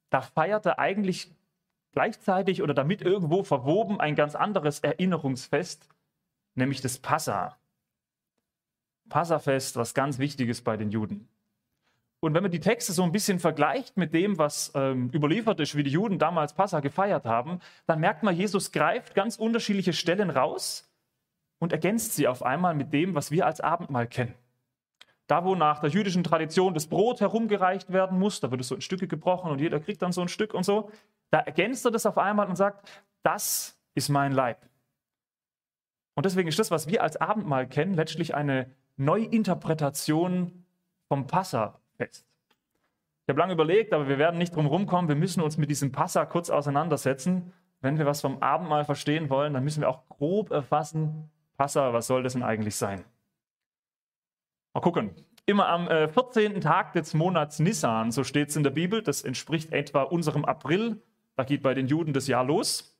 da 0.09 0.23
feiert 0.23 0.65
er 0.65 0.79
eigentlich 0.79 1.31
gleichzeitig 1.93 2.63
oder 2.63 2.75
damit 2.75 3.03
irgendwo 3.03 3.43
verwoben 3.43 4.01
ein 4.01 4.15
ganz 4.15 4.35
anderes 4.35 4.81
Erinnerungsfest, 4.81 5.89
nämlich 6.55 6.81
das 6.81 6.99
Passa. 6.99 7.57
Passafest, 9.09 9.77
was 9.77 9.95
ganz 9.95 10.19
Wichtiges 10.19 10.63
bei 10.63 10.77
den 10.77 10.91
Juden. 10.91 11.29
Und 12.21 12.35
wenn 12.35 12.43
man 12.43 12.53
die 12.53 12.61
Texte 12.61 12.93
so 12.93 13.03
ein 13.03 13.13
bisschen 13.13 13.39
vergleicht 13.39 13.97
mit 13.97 14.13
dem, 14.13 14.37
was 14.37 14.73
ähm, 14.75 15.11
überliefert 15.13 15.59
ist, 15.59 15.75
wie 15.75 15.83
die 15.83 15.91
Juden 15.91 16.19
damals 16.19 16.53
Passa 16.53 16.81
gefeiert 16.81 17.25
haben, 17.25 17.61
dann 17.87 17.99
merkt 17.99 18.23
man, 18.23 18.37
Jesus 18.37 18.73
greift 18.73 19.15
ganz 19.15 19.37
unterschiedliche 19.37 19.95
Stellen 19.95 20.29
raus 20.29 20.87
und 21.59 21.73
ergänzt 21.73 22.15
sie 22.15 22.29
auf 22.29 22.43
einmal 22.43 22.75
mit 22.75 22.93
dem, 22.93 23.15
was 23.15 23.31
wir 23.31 23.47
als 23.47 23.61
Abendmahl 23.61 24.07
kennen. 24.07 24.35
Da, 25.29 25.45
wo 25.45 25.55
nach 25.55 25.79
der 25.79 25.91
jüdischen 25.91 26.25
Tradition 26.25 26.75
das 26.75 26.89
Brot 26.89 27.21
herumgereicht 27.21 27.93
werden 27.93 28.19
muss, 28.19 28.41
da 28.41 28.51
wird 28.51 28.61
es 28.61 28.69
so 28.69 28.75
in 28.75 28.81
Stücke 28.81 29.09
gebrochen 29.09 29.51
und 29.51 29.61
jeder 29.61 29.81
kriegt 29.81 30.03
dann 30.03 30.13
so 30.13 30.21
ein 30.21 30.29
Stück 30.29 30.53
und 30.53 30.65
so, 30.65 30.91
da 31.31 31.41
ergänzt 31.41 31.85
er 31.85 31.91
das 31.91 32.07
auf 32.07 32.19
einmal 32.19 32.49
und 32.49 32.57
sagt, 32.57 32.91
das 33.23 33.79
ist 33.95 34.09
mein 34.09 34.33
Leib. 34.33 34.59
Und 36.15 36.27
deswegen 36.27 36.49
ist 36.49 36.59
das, 36.59 36.71
was 36.71 36.89
wir 36.89 37.03
als 37.03 37.17
Abendmahl 37.17 37.67
kennen, 37.67 37.95
letztlich 37.95 38.35
eine 38.35 38.71
Neuinterpretation 38.97 40.65
vom 41.09 41.27
Passafest. 41.27 42.27
Ich 43.25 43.29
habe 43.29 43.39
lange 43.39 43.53
überlegt, 43.53 43.93
aber 43.93 44.09
wir 44.09 44.19
werden 44.19 44.39
nicht 44.39 44.55
drum 44.55 44.67
rumkommen. 44.67 45.09
Wir 45.09 45.17
müssen 45.17 45.41
uns 45.41 45.57
mit 45.57 45.71
diesem 45.71 45.93
Passa 45.93 46.27
kurz 46.27 46.51
auseinandersetzen. 46.51 47.53
Wenn 47.81 47.97
wir 47.97 48.05
was 48.05 48.21
vom 48.21 48.43
Abendmahl 48.43 48.85
verstehen 48.85 49.31
wollen, 49.31 49.55
dann 49.55 49.65
müssen 49.65 49.81
wir 49.81 49.89
auch 49.89 50.09
grob 50.09 50.51
erfassen, 50.51 51.31
Passa, 51.57 51.93
was 51.93 52.07
soll 52.07 52.23
das 52.23 52.33
denn 52.33 52.43
eigentlich 52.43 52.77
sein? 52.77 53.05
Mal 54.75 54.81
gucken. 54.81 55.15
Immer 55.47 55.69
am 55.69 55.89
äh, 55.89 56.09
14. 56.09 56.61
Tag 56.61 56.93
des 56.93 57.15
Monats 57.15 57.59
Nissan, 57.59 58.13
so 58.13 58.25
steht 58.25 58.51
es 58.51 58.57
in 58.57 58.63
der 58.63 58.71
Bibel, 58.71 59.03
das 59.03 59.23
entspricht 59.23 59.73
etwa 59.73 60.03
unserem 60.03 60.45
April. 60.45 61.03
Da 61.41 61.45
geht 61.45 61.63
bei 61.63 61.73
den 61.73 61.87
Juden 61.87 62.13
das 62.13 62.27
Jahr 62.27 62.45
los. 62.45 62.95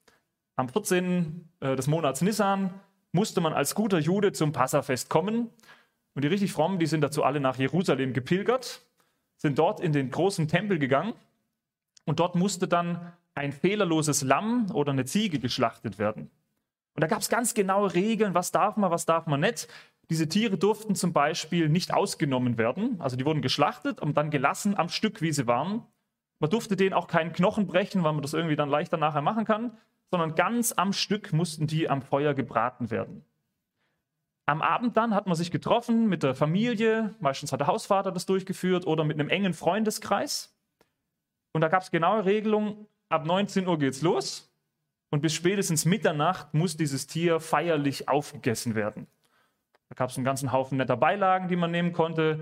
Am 0.57 0.71
14. 0.71 1.47
Äh, 1.61 1.77
des 1.77 1.89
Monats 1.89 2.23
Nissan 2.23 2.73
musste 3.13 3.43
man 3.43 3.53
als 3.53 3.75
guter 3.75 3.99
Jude 3.99 4.33
zum 4.33 4.53
Passafest 4.53 5.11
kommen. 5.11 5.51
Und 6.15 6.25
die 6.25 6.29
richtig 6.29 6.51
frommen, 6.51 6.79
die 6.79 6.87
sind 6.87 7.03
dazu 7.03 7.23
alle 7.23 7.39
nach 7.39 7.59
Jerusalem 7.59 8.15
gepilgert, 8.15 8.81
sind 9.37 9.59
dort 9.59 9.81
in 9.81 9.93
den 9.93 10.11
großen 10.11 10.49
Tempel 10.49 10.79
gegangen 10.79 11.13
und 12.07 12.19
dort 12.19 12.35
musste 12.35 12.67
dann 12.67 13.13
ein 13.35 13.53
fehlerloses 13.53 14.23
Lamm 14.23 14.71
oder 14.73 14.93
eine 14.93 15.05
Ziege 15.05 15.39
geschlachtet 15.39 15.99
werden. 15.99 16.31
Und 16.95 17.03
da 17.03 17.09
gab 17.09 17.21
es 17.21 17.29
ganz 17.29 17.53
genaue 17.53 17.93
Regeln, 17.93 18.33
was 18.33 18.53
darf 18.53 18.79
man, 18.79 18.91
was 18.91 19.05
darf 19.05 19.27
man 19.27 19.41
nicht. 19.41 19.69
Diese 20.09 20.31
Tiere 20.31 20.57
durften 20.57 20.95
zum 20.95 21.13
Beispiel 21.13 21.69
nicht 21.69 21.93
ausgenommen 21.93 22.57
werden, 22.57 23.03
also 23.03 23.17
die 23.17 23.27
wurden 23.27 23.43
geschlachtet 23.43 24.01
und 24.01 24.17
dann 24.17 24.31
gelassen 24.31 24.79
am 24.79 24.89
Stück, 24.89 25.21
wie 25.21 25.31
sie 25.31 25.47
waren. 25.47 25.83
Man 26.41 26.51
durfte 26.51 26.75
denen 26.75 26.95
auch 26.95 27.07
keinen 27.07 27.33
Knochen 27.33 27.67
brechen, 27.67 28.03
weil 28.03 28.13
man 28.13 28.23
das 28.23 28.35
irgendwie 28.35 28.57
dann 28.57 28.69
leichter 28.69 28.97
nachher 28.97 29.23
machen 29.23 29.45
kann, 29.45 29.77
sondern 30.11 30.35
ganz 30.35 30.73
am 30.73 30.93
Stück 30.93 31.33
mussten 31.33 31.67
die 31.67 31.89
am 31.89 32.03
Feuer 32.03 32.35
gebraten 32.35 32.91
werden. 32.91 33.25
Am 34.47 34.63
Abend 34.63 34.97
dann 34.97 35.15
hat 35.15 35.27
man 35.27 35.37
sich 35.37 35.53
getroffen 35.53 36.09
mit 36.09 36.25
der 36.25 36.35
Familie, 36.35 37.15
meistens 37.21 37.53
hat 37.53 37.61
der 37.61 37.69
Hausvater 37.69 38.11
das 38.11 38.27
durchgeführt 38.27 38.87
oder 38.87 39.05
mit 39.05 39.21
einem 39.21 39.29
engen 39.29 39.55
Freundeskreis. 39.55 40.57
Und 41.53 41.61
da 41.61 41.69
gab 41.69 41.83
es 41.83 41.93
genaue 41.93 42.25
Regelungen, 42.25 42.87
ab 43.09 43.27
19 43.27 43.69
Uhr 43.69 43.79
geht's 43.79 44.03
los 44.03 44.53
und 45.11 45.21
bis 45.21 45.35
spätestens 45.35 45.85
Mitternacht 45.85 46.55
muss 46.55 46.77
dieses 46.77 47.07
Tier 47.07 47.39
feierlich 47.39 48.09
aufgegessen 48.09 48.75
werden. 48.75 49.07
Da 49.89 49.95
gab 49.95 50.11
es 50.11 50.17
einen 50.17 50.25
ganzen 50.25 50.53
Haufen 50.53 50.79
netter 50.79 50.97
Beilagen, 50.97 51.49
die 51.49 51.57
man 51.57 51.71
nehmen 51.71 51.93
konnte. 51.93 52.41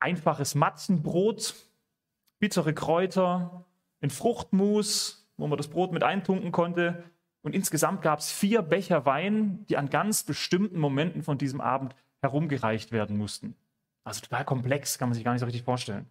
Einfaches 0.00 0.54
Matzenbrot, 0.54 1.54
bittere 2.38 2.74
Kräuter, 2.74 3.64
ein 4.00 4.10
Fruchtmus, 4.10 5.28
wo 5.36 5.46
man 5.46 5.56
das 5.56 5.68
Brot 5.68 5.92
mit 5.92 6.02
eintunken 6.02 6.52
konnte. 6.52 7.04
Und 7.42 7.54
insgesamt 7.54 8.02
gab 8.02 8.18
es 8.18 8.30
vier 8.30 8.62
Becher 8.62 9.06
Wein, 9.06 9.64
die 9.68 9.76
an 9.76 9.90
ganz 9.90 10.24
bestimmten 10.24 10.78
Momenten 10.78 11.22
von 11.22 11.38
diesem 11.38 11.60
Abend 11.60 11.94
herumgereicht 12.20 12.92
werden 12.92 13.16
mussten. 13.16 13.54
Also 14.04 14.22
total 14.22 14.44
komplex, 14.44 14.98
kann 14.98 15.08
man 15.08 15.14
sich 15.14 15.24
gar 15.24 15.32
nicht 15.32 15.40
so 15.40 15.46
richtig 15.46 15.62
vorstellen. 15.62 16.06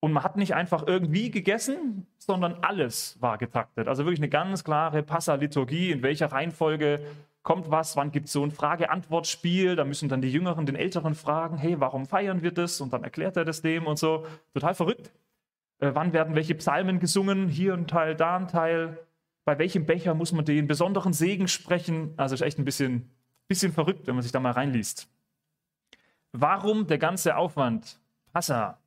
Und 0.00 0.12
man 0.12 0.24
hat 0.24 0.36
nicht 0.36 0.54
einfach 0.54 0.86
irgendwie 0.86 1.30
gegessen, 1.30 2.06
sondern 2.18 2.54
alles 2.62 3.20
war 3.20 3.36
getaktet. 3.36 3.86
Also 3.86 4.04
wirklich 4.04 4.20
eine 4.20 4.30
ganz 4.30 4.64
klare 4.64 5.02
Passa-Liturgie, 5.02 5.90
in 5.90 6.02
welcher 6.02 6.32
Reihenfolge 6.32 7.04
kommt 7.42 7.70
was, 7.70 7.96
wann 7.96 8.12
gibt 8.12 8.26
es 8.26 8.32
so 8.32 8.44
ein 8.44 8.50
Frage-Antwort-Spiel. 8.50 9.76
Da 9.76 9.84
müssen 9.84 10.08
dann 10.08 10.20
die 10.20 10.30
Jüngeren 10.30 10.66
den 10.66 10.76
Älteren 10.76 11.14
fragen, 11.14 11.56
hey, 11.56 11.80
warum 11.80 12.06
feiern 12.06 12.42
wir 12.42 12.52
das? 12.52 12.80
Und 12.80 12.92
dann 12.92 13.04
erklärt 13.04 13.36
er 13.36 13.44
das 13.44 13.62
dem 13.62 13.86
und 13.86 13.98
so. 13.98 14.26
Total 14.52 14.74
verrückt. 14.74 15.10
Äh, 15.78 15.92
wann 15.94 16.12
werden 16.12 16.34
welche 16.34 16.54
Psalmen 16.54 17.00
gesungen? 17.00 17.48
Hier 17.48 17.74
ein 17.74 17.86
Teil, 17.86 18.14
da 18.14 18.36
ein 18.36 18.48
Teil. 18.48 18.98
Bei 19.44 19.58
welchem 19.58 19.86
Becher 19.86 20.14
muss 20.14 20.32
man 20.32 20.44
den 20.44 20.66
besonderen 20.66 21.12
Segen 21.12 21.48
sprechen? 21.48 22.12
Also 22.16 22.34
ist 22.34 22.42
echt 22.42 22.58
ein 22.58 22.64
bisschen, 22.64 23.10
bisschen 23.48 23.72
verrückt, 23.72 24.06
wenn 24.06 24.14
man 24.14 24.22
sich 24.22 24.32
da 24.32 24.40
mal 24.40 24.52
reinliest. 24.52 25.08
Warum 26.32 26.86
der 26.86 26.98
ganze 26.98 27.36
Aufwand? 27.36 27.98
Passa. 28.32 28.78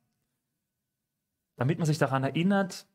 Damit 1.56 1.78
man 1.78 1.86
sich 1.86 1.98
daran 1.98 2.24
erinnert, 2.24 2.86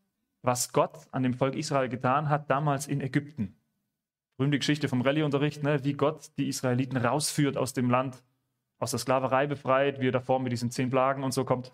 was 0.42 0.74
Gott 0.74 1.08
an 1.12 1.24
dem 1.24 1.34
Volk 1.34 1.56
Israel 1.56 1.90
getan 1.90 2.30
hat, 2.30 2.50
damals 2.50 2.88
in 2.88 3.02
Ägypten. 3.02 3.59
Berühmte 4.40 4.60
Geschichte 4.60 4.88
vom 4.88 5.02
Rallye-Unterricht, 5.02 5.64
ne? 5.64 5.84
wie 5.84 5.92
Gott 5.92 6.32
die 6.38 6.48
Israeliten 6.48 6.96
rausführt 6.96 7.58
aus 7.58 7.74
dem 7.74 7.90
Land, 7.90 8.24
aus 8.78 8.92
der 8.92 9.00
Sklaverei 9.00 9.48
befreit, 9.48 10.00
wie 10.00 10.08
er 10.08 10.14
davor 10.14 10.40
mit 10.40 10.54
diesen 10.54 10.72
zehn 10.72 10.90
Plagen 10.90 11.26
und 11.26 11.34
so 11.34 11.44
kommt. 11.44 11.74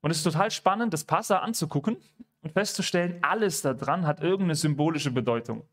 Und 0.00 0.10
es 0.10 0.16
ist 0.16 0.22
total 0.22 0.50
spannend, 0.50 0.94
das 0.94 1.04
Passa 1.04 1.40
anzugucken 1.40 1.98
und 2.40 2.52
festzustellen, 2.52 3.18
alles 3.20 3.60
daran 3.60 4.06
hat 4.06 4.22
irgendeine 4.22 4.54
symbolische 4.54 5.10
Bedeutung. 5.10 5.68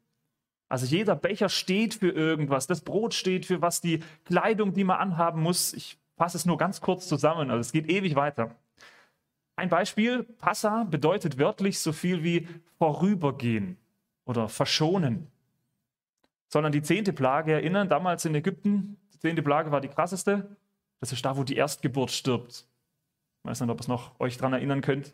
Also 0.67 0.85
jeder 0.85 1.15
Becher 1.15 1.47
steht 1.47 1.93
für 1.93 2.09
irgendwas, 2.09 2.67
das 2.67 2.81
Brot 2.81 3.13
steht 3.13 3.45
für 3.45 3.61
was, 3.61 3.79
die 3.79 4.03
Kleidung, 4.25 4.73
die 4.73 4.83
man 4.83 4.97
anhaben 4.97 5.41
muss. 5.41 5.71
Ich 5.73 5.97
fasse 6.17 6.35
es 6.35 6.45
nur 6.45 6.57
ganz 6.57 6.81
kurz 6.81 7.07
zusammen, 7.07 7.49
also 7.49 7.61
es 7.61 7.71
geht 7.71 7.89
ewig 7.89 8.15
weiter. 8.15 8.53
Ein 9.55 9.69
Beispiel, 9.69 10.23
Passa 10.23 10.83
bedeutet 10.83 11.37
wörtlich 11.37 11.79
so 11.79 11.93
viel 11.93 12.21
wie 12.21 12.49
vorübergehen 12.79 13.77
oder 14.25 14.49
verschonen. 14.49 15.30
Sondern 16.51 16.71
die 16.71 16.81
zehnte 16.81 17.13
Plage 17.13 17.53
erinnern, 17.53 17.87
damals 17.87 18.25
in 18.25 18.35
Ägypten, 18.35 18.97
die 19.13 19.19
zehnte 19.19 19.41
Plage 19.41 19.71
war 19.71 19.79
die 19.79 19.87
krasseste, 19.87 20.57
das 20.99 21.11
ist 21.11 21.23
da, 21.23 21.37
wo 21.37 21.43
die 21.43 21.55
Erstgeburt 21.55 22.11
stirbt. 22.11 22.67
Ich 23.43 23.49
weiß 23.49 23.61
nicht, 23.61 23.69
ob 23.69 23.81
ihr 23.81 23.87
noch 23.87 24.19
euch 24.19 24.37
daran 24.37 24.53
erinnern 24.53 24.81
könnt. 24.81 25.13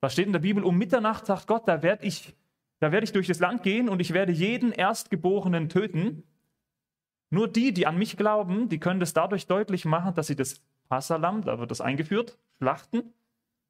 Da 0.00 0.08
steht 0.08 0.26
in 0.26 0.32
der 0.32 0.38
Bibel, 0.38 0.62
um 0.62 0.78
Mitternacht 0.78 1.26
sagt 1.26 1.46
Gott, 1.46 1.66
da 1.66 1.82
werde 1.82 2.06
ich, 2.06 2.34
da 2.78 2.92
werde 2.92 3.04
ich 3.04 3.12
durch 3.12 3.26
das 3.26 3.40
Land 3.40 3.62
gehen 3.62 3.88
und 3.88 4.00
ich 4.00 4.14
werde 4.14 4.32
jeden 4.32 4.72
Erstgeborenen 4.72 5.68
töten. 5.68 6.22
Nur 7.30 7.48
die, 7.48 7.72
die 7.72 7.86
an 7.86 7.98
mich 7.98 8.16
glauben, 8.16 8.68
die 8.68 8.78
können 8.78 9.00
das 9.00 9.12
dadurch 9.12 9.46
deutlich 9.46 9.84
machen, 9.84 10.14
dass 10.14 10.28
sie 10.28 10.36
das 10.36 10.62
Passalam, 10.88 11.42
da 11.42 11.58
wird 11.58 11.70
das 11.70 11.80
eingeführt, 11.80 12.38
schlachten 12.58 13.12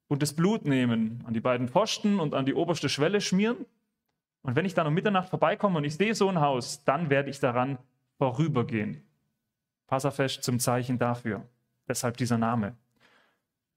und 0.07 0.21
das 0.21 0.33
Blut 0.33 0.65
nehmen, 0.65 1.23
an 1.25 1.33
die 1.33 1.41
beiden 1.41 1.67
Pfosten 1.67 2.19
und 2.19 2.33
an 2.33 2.45
die 2.45 2.53
oberste 2.53 2.87
Schwelle 2.87 3.19
schmieren. 3.19 3.65
Und 4.49 4.55
wenn 4.55 4.65
ich 4.65 4.73
dann 4.73 4.87
um 4.87 4.93
Mitternacht 4.93 5.29
vorbeikomme 5.29 5.77
und 5.77 5.83
ich 5.83 5.95
sehe 5.95 6.15
so 6.15 6.27
ein 6.27 6.41
Haus, 6.41 6.83
dann 6.83 7.09
werde 7.09 7.29
ich 7.29 7.39
daran 7.39 7.77
vorübergehen. 8.17 9.03
Passafest 9.87 10.43
zum 10.43 10.59
Zeichen 10.59 10.97
dafür. 10.97 11.47
Deshalb 11.87 12.17
dieser 12.17 12.37
Name 12.37 12.75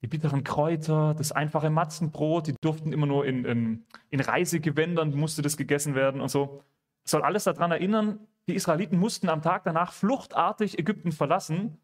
die 0.03 0.09
bitteren 0.09 0.43
Kräuter, 0.43 1.15
das 1.15 1.31
einfache 1.31 1.71
Matzenbrot, 1.71 2.49
die 2.49 2.55
durften 2.61 2.93
immer 2.93 3.07
nur 3.07 3.25
in, 3.25 3.45
in, 3.45 3.85
in 4.11 4.21
Reisegewändern, 4.21 5.15
musste 5.15 5.43
das 5.43 5.57
gegessen 5.57 5.95
werden 5.95 6.21
und 6.21 6.29
so. 6.29 6.65
soll 7.05 7.23
alles 7.23 7.45
daran 7.45 7.71
erinnern, 7.71 8.19
die 8.49 8.55
Israeliten 8.55 8.99
mussten 8.99 9.29
am 9.29 9.43
Tag 9.43 9.63
danach 9.63 9.93
fluchtartig 9.93 10.79
Ägypten 10.79 11.13
verlassen, 11.13 11.79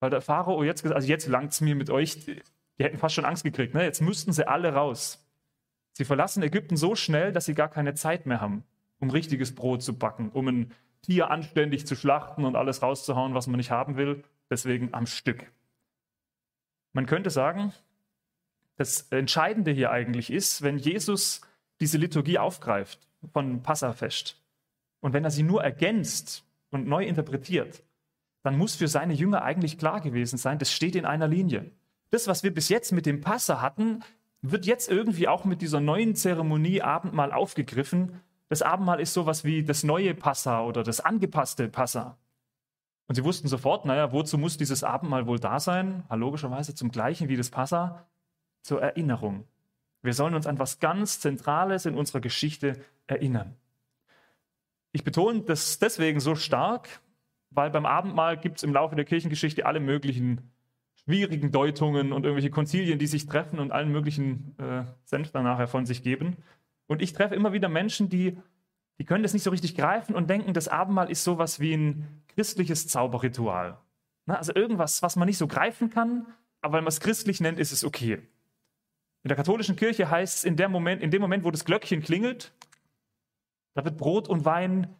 weil 0.00 0.10
der 0.10 0.20
Pharao 0.20 0.64
jetzt 0.64 0.82
gesagt 0.82 0.96
also 0.96 1.06
jetzt 1.06 1.28
langt 1.28 1.52
es 1.52 1.60
mir 1.60 1.76
mit 1.76 1.88
euch, 1.88 2.24
die, 2.24 2.42
hätten 2.78 2.98
fast 2.98 3.14
schon 3.14 3.24
Angst 3.24 3.44
gekriegt, 3.44 3.74
ne? 3.74 3.84
jetzt 3.84 4.00
müssten 4.00 4.32
sie 4.32 4.48
alle 4.48 4.74
raus. 4.74 5.24
Sie 5.92 6.04
verlassen 6.04 6.42
Ägypten 6.42 6.76
so 6.76 6.94
schnell, 6.94 7.32
dass 7.32 7.44
sie 7.44 7.54
gar 7.54 7.68
keine 7.68 7.94
Zeit 7.94 8.26
mehr 8.26 8.40
haben, 8.40 8.64
um 8.98 9.10
richtiges 9.10 9.54
Brot 9.54 9.82
zu 9.82 9.98
backen, 9.98 10.30
um 10.30 10.48
ein 10.48 10.72
Tier 11.02 11.30
anständig 11.30 11.86
zu 11.86 11.96
schlachten 11.96 12.44
und 12.44 12.56
alles 12.56 12.82
rauszuhauen, 12.82 13.34
was 13.34 13.46
man 13.46 13.56
nicht 13.56 13.70
haben 13.70 13.96
will. 13.96 14.22
Deswegen 14.50 14.94
am 14.94 15.06
Stück. 15.06 15.50
Man 16.92 17.06
könnte 17.06 17.30
sagen, 17.30 17.72
das 18.76 19.02
Entscheidende 19.10 19.70
hier 19.70 19.90
eigentlich 19.90 20.30
ist, 20.30 20.62
wenn 20.62 20.78
Jesus 20.78 21.40
diese 21.80 21.98
Liturgie 21.98 22.38
aufgreift 22.38 23.00
von 23.32 23.62
Passafest 23.62 24.40
und 25.00 25.12
wenn 25.12 25.24
er 25.24 25.30
sie 25.30 25.42
nur 25.42 25.62
ergänzt 25.62 26.44
und 26.70 26.86
neu 26.86 27.04
interpretiert, 27.04 27.82
dann 28.42 28.58
muss 28.58 28.74
für 28.74 28.88
seine 28.88 29.14
Jünger 29.14 29.42
eigentlich 29.42 29.78
klar 29.78 30.00
gewesen 30.00 30.36
sein, 30.36 30.58
das 30.58 30.72
steht 30.72 30.96
in 30.96 31.04
einer 31.04 31.28
Linie. 31.28 31.70
Das, 32.10 32.26
was 32.26 32.42
wir 32.42 32.52
bis 32.52 32.68
jetzt 32.68 32.92
mit 32.92 33.06
dem 33.06 33.20
Passa 33.20 33.60
hatten, 33.60 34.02
wird 34.42 34.66
jetzt 34.66 34.90
irgendwie 34.90 35.28
auch 35.28 35.44
mit 35.44 35.62
dieser 35.62 35.80
neuen 35.80 36.14
Zeremonie 36.16 36.82
Abendmahl 36.82 37.32
aufgegriffen. 37.32 38.20
Das 38.48 38.60
Abendmahl 38.60 39.00
ist 39.00 39.14
sowas 39.14 39.44
wie 39.44 39.62
das 39.64 39.84
neue 39.84 40.14
Passa 40.14 40.64
oder 40.64 40.82
das 40.82 41.00
angepasste 41.00 41.68
Passa. 41.68 42.18
Und 43.06 43.14
sie 43.14 43.24
wussten 43.24 43.48
sofort, 43.48 43.84
naja, 43.84 44.12
wozu 44.12 44.38
muss 44.38 44.56
dieses 44.56 44.84
Abendmahl 44.84 45.26
wohl 45.26 45.38
da 45.38 45.60
sein? 45.60 46.04
logischerweise 46.10 46.74
zum 46.74 46.90
gleichen 46.90 47.28
wie 47.28 47.36
das 47.36 47.50
Passa, 47.50 48.06
zur 48.62 48.82
Erinnerung. 48.82 49.44
Wir 50.02 50.14
sollen 50.14 50.34
uns 50.34 50.46
an 50.46 50.58
was 50.58 50.80
ganz 50.80 51.20
Zentrales 51.20 51.86
in 51.86 51.94
unserer 51.94 52.20
Geschichte 52.20 52.80
erinnern. 53.06 53.56
Ich 54.92 55.04
betone 55.04 55.42
das 55.42 55.78
deswegen 55.78 56.20
so 56.20 56.34
stark, 56.34 57.00
weil 57.50 57.70
beim 57.70 57.86
Abendmahl 57.86 58.36
gibt 58.36 58.58
es 58.58 58.62
im 58.62 58.72
Laufe 58.72 58.96
der 58.96 59.04
Kirchengeschichte 59.04 59.66
alle 59.66 59.80
möglichen 59.80 60.52
schwierigen 61.04 61.50
Deutungen 61.50 62.12
und 62.12 62.24
irgendwelche 62.24 62.50
Konzilien, 62.50 62.98
die 62.98 63.06
sich 63.06 63.26
treffen 63.26 63.58
und 63.58 63.72
allen 63.72 63.90
möglichen 63.90 64.54
äh, 64.58 64.84
Senf 65.04 65.32
nachher 65.32 65.68
von 65.68 65.86
sich 65.86 66.02
geben. 66.02 66.36
Und 66.86 67.02
ich 67.02 67.12
treffe 67.12 67.34
immer 67.34 67.52
wieder 67.52 67.68
Menschen, 67.68 68.08
die, 68.08 68.38
die 68.98 69.04
können 69.04 69.22
das 69.22 69.32
nicht 69.32 69.42
so 69.42 69.50
richtig 69.50 69.74
greifen 69.74 70.14
und 70.14 70.30
denken, 70.30 70.52
das 70.52 70.68
Abendmahl 70.68 71.10
ist 71.10 71.24
sowas 71.24 71.58
wie 71.60 71.74
ein 71.74 72.22
christliches 72.28 72.86
Zauberritual. 72.88 73.78
Na, 74.26 74.36
also 74.36 74.54
irgendwas, 74.54 75.02
was 75.02 75.16
man 75.16 75.26
nicht 75.26 75.38
so 75.38 75.48
greifen 75.48 75.90
kann, 75.90 76.26
aber 76.60 76.74
weil 76.74 76.82
man 76.82 76.88
es 76.88 77.00
christlich 77.00 77.40
nennt, 77.40 77.58
ist 77.58 77.72
es 77.72 77.84
okay. 77.84 78.22
In 79.24 79.28
der 79.28 79.36
katholischen 79.36 79.76
Kirche 79.76 80.10
heißt 80.10 80.38
es, 80.38 80.44
in, 80.44 80.56
der 80.56 80.68
Moment, 80.68 81.02
in 81.02 81.10
dem 81.10 81.22
Moment, 81.22 81.44
wo 81.44 81.50
das 81.50 81.64
Glöckchen 81.64 82.02
klingelt, 82.02 82.52
da 83.74 83.84
wird 83.84 83.96
Brot 83.96 84.28
und 84.28 84.44
Wein, 84.44 84.94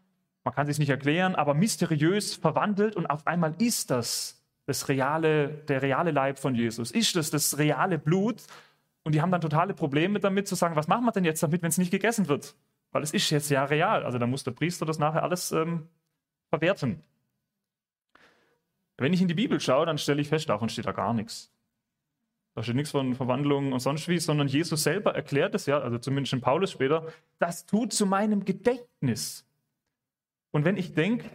man 0.44 0.54
kann 0.54 0.66
es 0.66 0.76
sich 0.76 0.80
nicht 0.80 0.90
erklären, 0.90 1.36
aber 1.36 1.54
mysteriös 1.54 2.34
verwandelt 2.34 2.96
und 2.96 3.06
auf 3.06 3.26
einmal 3.26 3.54
ist 3.58 3.90
das 3.90 4.41
das 4.66 4.88
reale, 4.88 5.48
der 5.48 5.82
reale 5.82 6.10
Leib 6.10 6.38
von 6.38 6.54
Jesus? 6.54 6.90
Ist 6.90 7.16
das 7.16 7.30
das 7.30 7.58
reale 7.58 7.98
Blut? 7.98 8.42
Und 9.04 9.14
die 9.14 9.20
haben 9.20 9.30
dann 9.30 9.40
totale 9.40 9.74
Probleme 9.74 10.20
damit 10.20 10.46
zu 10.46 10.54
sagen, 10.54 10.76
was 10.76 10.88
machen 10.88 11.04
wir 11.04 11.12
denn 11.12 11.24
jetzt 11.24 11.42
damit, 11.42 11.62
wenn 11.62 11.70
es 11.70 11.78
nicht 11.78 11.90
gegessen 11.90 12.28
wird? 12.28 12.54
Weil 12.92 13.02
es 13.02 13.12
ist 13.12 13.30
jetzt 13.30 13.50
ja 13.50 13.64
real. 13.64 14.04
Also 14.04 14.18
da 14.18 14.26
muss 14.26 14.44
der 14.44 14.52
Priester 14.52 14.86
das 14.86 14.98
nachher 14.98 15.22
alles 15.22 15.50
ähm, 15.50 15.88
verwerten. 16.50 17.02
Wenn 18.98 19.12
ich 19.12 19.22
in 19.22 19.28
die 19.28 19.34
Bibel 19.34 19.58
schaue, 19.58 19.86
dann 19.86 19.98
stelle 19.98 20.20
ich 20.20 20.28
fest, 20.28 20.48
davon 20.48 20.68
steht 20.68 20.86
da 20.86 20.92
gar 20.92 21.14
nichts. 21.14 21.50
Da 22.54 22.62
steht 22.62 22.76
nichts 22.76 22.90
von 22.90 23.14
Verwandlung 23.14 23.72
und 23.72 23.80
sonst 23.80 24.08
wie, 24.08 24.18
sondern 24.18 24.46
Jesus 24.46 24.82
selber 24.82 25.14
erklärt 25.14 25.54
es 25.54 25.66
ja, 25.66 25.80
also 25.80 25.98
zumindest 25.98 26.34
in 26.34 26.42
Paulus 26.42 26.70
später, 26.70 27.06
das 27.38 27.64
tut 27.64 27.92
zu 27.94 28.04
meinem 28.04 28.44
Gedächtnis. 28.44 29.46
Und 30.50 30.66
wenn 30.66 30.76
ich 30.76 30.92
denke, 30.92 31.30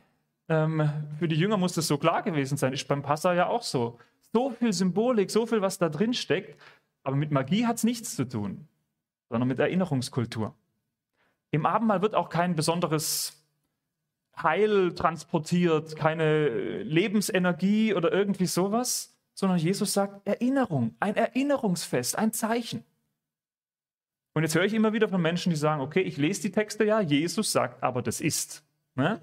ähm, 0.49 0.89
für 1.19 1.27
die 1.27 1.35
Jünger 1.35 1.57
muss 1.57 1.73
das 1.73 1.87
so 1.87 1.97
klar 1.97 2.23
gewesen 2.23 2.57
sein. 2.57 2.73
Ist 2.73 2.87
beim 2.87 3.01
Passa 3.01 3.33
ja 3.33 3.47
auch 3.47 3.63
so. 3.63 3.99
So 4.33 4.51
viel 4.51 4.73
Symbolik, 4.73 5.31
so 5.31 5.45
viel, 5.45 5.61
was 5.61 5.77
da 5.77 5.89
drin 5.89 6.13
steckt. 6.13 6.59
Aber 7.03 7.15
mit 7.15 7.31
Magie 7.31 7.65
hat 7.65 7.77
es 7.77 7.83
nichts 7.83 8.15
zu 8.15 8.27
tun, 8.27 8.67
sondern 9.29 9.47
mit 9.47 9.59
Erinnerungskultur. 9.59 10.53
Im 11.51 11.65
Abendmahl 11.65 12.01
wird 12.01 12.15
auch 12.15 12.29
kein 12.29 12.55
besonderes 12.55 13.45
Heil 14.41 14.93
transportiert, 14.93 15.95
keine 15.95 16.83
Lebensenergie 16.83 17.93
oder 17.93 18.11
irgendwie 18.11 18.45
sowas, 18.45 19.17
sondern 19.33 19.57
Jesus 19.57 19.93
sagt 19.93 20.27
Erinnerung, 20.27 20.95
ein 20.99 21.15
Erinnerungsfest, 21.15 22.17
ein 22.17 22.33
Zeichen. 22.33 22.83
Und 24.33 24.43
jetzt 24.43 24.53
höre 24.53 24.65
ich 24.65 24.73
immer 24.73 24.93
wieder 24.93 25.09
von 25.09 25.21
Menschen, 25.21 25.49
die 25.49 25.55
sagen, 25.55 25.81
okay, 25.81 26.01
ich 26.01 26.17
lese 26.17 26.43
die 26.43 26.51
Texte 26.51 26.85
ja, 26.85 27.01
Jesus 27.01 27.51
sagt, 27.51 27.81
aber 27.81 28.01
das 28.01 28.21
ist. 28.21 28.63
Ne? 28.93 29.19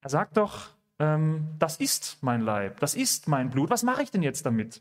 Er 0.00 0.10
sagt 0.10 0.36
doch, 0.36 0.68
ähm, 0.98 1.48
das 1.58 1.76
ist 1.78 2.18
mein 2.22 2.40
Leib, 2.40 2.80
das 2.80 2.94
ist 2.94 3.28
mein 3.28 3.50
Blut, 3.50 3.70
was 3.70 3.82
mache 3.82 4.02
ich 4.02 4.10
denn 4.10 4.22
jetzt 4.22 4.46
damit? 4.46 4.80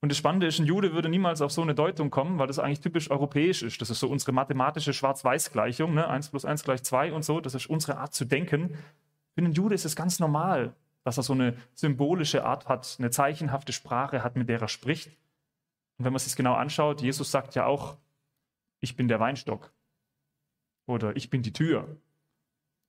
Und 0.00 0.08
das 0.08 0.18
Spannende 0.18 0.48
ist, 0.48 0.58
ein 0.58 0.66
Jude 0.66 0.92
würde 0.94 1.08
niemals 1.08 1.40
auf 1.40 1.52
so 1.52 1.62
eine 1.62 1.76
Deutung 1.76 2.10
kommen, 2.10 2.38
weil 2.38 2.48
das 2.48 2.58
eigentlich 2.58 2.80
typisch 2.80 3.08
europäisch 3.08 3.62
ist. 3.62 3.80
Das 3.80 3.88
ist 3.88 4.00
so 4.00 4.08
unsere 4.08 4.32
mathematische 4.32 4.92
Schwarz-Weiß-Gleichung, 4.92 5.94
ne? 5.94 6.08
1 6.08 6.30
plus 6.30 6.44
1 6.44 6.64
gleich 6.64 6.82
2 6.82 7.12
und 7.12 7.24
so, 7.24 7.40
das 7.40 7.54
ist 7.54 7.70
unsere 7.70 7.98
Art 7.98 8.12
zu 8.12 8.24
denken. 8.24 8.76
Für 9.34 9.40
einen 9.40 9.52
Jude 9.52 9.76
ist 9.76 9.84
es 9.84 9.94
ganz 9.94 10.18
normal, 10.18 10.74
dass 11.04 11.18
er 11.18 11.22
so 11.22 11.34
eine 11.34 11.56
symbolische 11.74 12.44
Art 12.44 12.68
hat, 12.68 12.96
eine 12.98 13.10
zeichenhafte 13.10 13.72
Sprache 13.72 14.24
hat, 14.24 14.34
mit 14.34 14.48
der 14.48 14.60
er 14.60 14.68
spricht. 14.68 15.08
Und 15.98 16.04
wenn 16.04 16.12
man 16.12 16.18
sich 16.18 16.34
genau 16.34 16.54
anschaut, 16.54 17.00
Jesus 17.00 17.30
sagt 17.30 17.54
ja 17.54 17.66
auch, 17.66 17.96
ich 18.80 18.96
bin 18.96 19.06
der 19.06 19.20
Weinstock 19.20 19.72
oder 20.86 21.14
ich 21.16 21.30
bin 21.30 21.42
die 21.42 21.52
Tür 21.52 21.96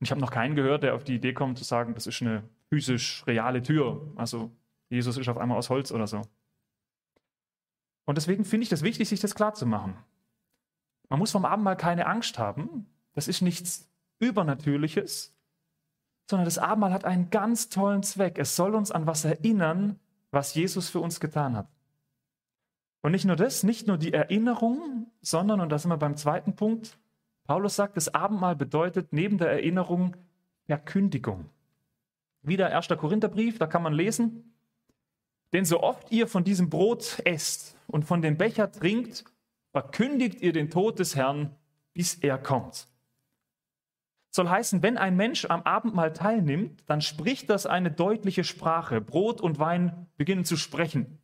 und 0.03 0.07
ich 0.07 0.11
habe 0.11 0.19
noch 0.19 0.31
keinen 0.31 0.55
gehört, 0.55 0.83
der 0.83 0.95
auf 0.95 1.05
die 1.05 1.15
Idee 1.15 1.31
kommt 1.31 1.57
zu 1.57 1.63
sagen, 1.63 1.93
das 1.93 2.07
ist 2.07 2.21
eine 2.21 2.43
physisch 2.69 3.25
reale 3.25 3.63
Tür. 3.63 4.11
Also 4.17 4.51
Jesus 4.89 5.15
ist 5.15 5.29
auf 5.29 5.37
einmal 5.37 5.57
aus 5.57 5.69
Holz 5.69 5.93
oder 5.93 6.07
so. 6.07 6.23
Und 8.03 8.17
deswegen 8.17 8.43
finde 8.43 8.63
ich 8.63 8.69
das 8.69 8.81
wichtig, 8.81 9.07
sich 9.07 9.21
das 9.21 9.33
klar 9.33 9.53
zu 9.53 9.65
machen. 9.65 9.95
Man 11.07 11.19
muss 11.19 11.31
vom 11.31 11.45
Abendmahl 11.45 11.77
keine 11.77 12.05
Angst 12.05 12.37
haben. 12.37 12.85
Das 13.13 13.29
ist 13.29 13.41
nichts 13.41 13.89
Übernatürliches, 14.19 15.33
sondern 16.29 16.43
das 16.43 16.57
Abendmahl 16.57 16.91
hat 16.91 17.05
einen 17.05 17.29
ganz 17.29 17.69
tollen 17.69 18.03
Zweck. 18.03 18.37
Es 18.37 18.57
soll 18.57 18.75
uns 18.75 18.91
an 18.91 19.07
was 19.07 19.23
erinnern, 19.23 20.01
was 20.31 20.53
Jesus 20.53 20.89
für 20.89 20.99
uns 20.99 21.21
getan 21.21 21.55
hat. 21.55 21.69
Und 23.01 23.13
nicht 23.13 23.23
nur 23.23 23.37
das, 23.37 23.63
nicht 23.63 23.87
nur 23.87 23.97
die 23.97 24.11
Erinnerung, 24.11 25.09
sondern, 25.21 25.61
und 25.61 25.69
da 25.69 25.79
sind 25.79 25.91
wir 25.91 25.97
beim 25.97 26.17
zweiten 26.17 26.57
Punkt, 26.57 26.97
Paulus 27.45 27.75
sagt, 27.75 27.97
das 27.97 28.13
Abendmahl 28.13 28.55
bedeutet 28.55 29.11
neben 29.11 29.37
der 29.37 29.49
Erinnerung 29.51 30.15
Verkündigung. 30.65 31.49
Wieder 32.41 32.75
1. 32.75 32.87
Korintherbrief, 32.97 33.59
da 33.59 33.67
kann 33.67 33.83
man 33.83 33.93
lesen, 33.93 34.53
denn 35.51 35.65
so 35.65 35.81
oft 35.81 36.11
ihr 36.11 36.27
von 36.27 36.43
diesem 36.43 36.69
Brot 36.69 37.21
esst 37.25 37.77
und 37.87 38.05
von 38.05 38.21
dem 38.21 38.37
Becher 38.37 38.71
trinkt, 38.71 39.25
verkündigt 39.71 40.41
ihr 40.41 40.53
den 40.53 40.69
Tod 40.69 40.99
des 40.99 41.15
Herrn, 41.15 41.55
bis 41.93 42.15
er 42.15 42.37
kommt. 42.37 42.87
Soll 44.29 44.49
heißen, 44.49 44.81
wenn 44.81 44.97
ein 44.97 45.15
Mensch 45.15 45.45
am 45.45 45.61
Abendmahl 45.61 46.11
teilnimmt, 46.11 46.83
dann 46.87 47.01
spricht 47.01 47.49
das 47.49 47.65
eine 47.65 47.91
deutliche 47.91 48.43
Sprache. 48.43 48.99
Brot 48.99 49.41
und 49.41 49.59
Wein 49.59 50.07
beginnen 50.17 50.43
zu 50.43 50.57
sprechen. 50.57 51.19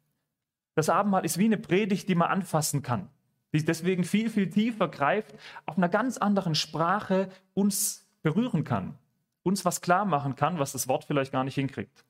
Das 0.76 0.90
Abendmahl 0.90 1.26
ist 1.26 1.38
wie 1.40 1.46
eine 1.46 1.58
Predigt, 1.58 2.08
die 2.08 2.16
man 2.16 2.30
anfassen 2.30 2.84
kann 2.84 3.10
die 3.54 3.64
deswegen 3.64 4.04
viel, 4.04 4.30
viel 4.30 4.50
tiefer 4.50 4.88
greift, 4.88 5.36
auf 5.66 5.78
einer 5.78 5.90
ganz 5.90 6.18
anderen 6.18 6.56
Sprache 6.56 7.30
uns 7.54 8.08
berühren 8.22 8.64
kann, 8.64 8.98
uns 9.44 9.66
was 9.66 9.82
klar 9.82 10.06
machen 10.06 10.36
kann, 10.36 10.60
was 10.60 10.72
das 10.72 10.88
Wort 10.88 11.06
vielleicht 11.06 11.32
gar 11.32 11.44
nicht 11.44 11.56
hinkriegt. 11.56 12.06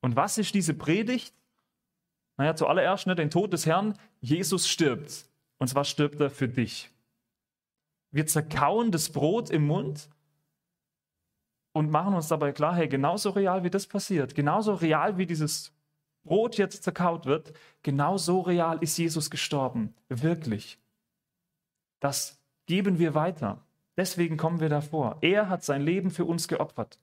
Und 0.00 0.16
was 0.16 0.38
ist 0.38 0.54
diese 0.54 0.74
Predigt? 0.74 1.34
Naja, 2.36 2.56
zuallererst 2.56 3.06
ne, 3.06 3.14
den 3.14 3.30
Tod 3.30 3.52
des 3.52 3.66
Herrn. 3.66 3.98
Jesus 4.20 4.68
stirbt. 4.68 5.26
Und 5.58 5.68
zwar 5.68 5.84
stirbt 5.84 6.20
er 6.20 6.30
für 6.30 6.48
dich. 6.48 6.90
Wir 8.10 8.26
zerkauen 8.26 8.90
das 8.90 9.10
Brot 9.10 9.50
im 9.50 9.66
Mund 9.66 10.08
und 11.72 11.90
machen 11.90 12.14
uns 12.14 12.28
dabei 12.28 12.52
klar, 12.52 12.76
hey, 12.76 12.88
genauso 12.88 13.30
real 13.30 13.64
wie 13.64 13.70
das 13.70 13.86
passiert, 13.86 14.34
genauso 14.34 14.74
real 14.74 15.18
wie 15.18 15.26
dieses 15.26 15.72
Brot 16.24 16.56
jetzt 16.56 16.82
zerkaut 16.82 17.26
wird, 17.26 17.52
genau 17.82 18.16
so 18.16 18.40
real 18.40 18.78
ist 18.80 18.96
Jesus 18.96 19.30
gestorben. 19.30 19.94
Wirklich. 20.08 20.78
Das 22.00 22.40
geben 22.66 22.98
wir 22.98 23.14
weiter. 23.14 23.62
Deswegen 23.96 24.36
kommen 24.36 24.60
wir 24.60 24.68
davor. 24.68 25.18
Er 25.20 25.48
hat 25.48 25.62
sein 25.64 25.82
Leben 25.82 26.10
für 26.10 26.24
uns 26.24 26.48
geopfert. 26.48 26.98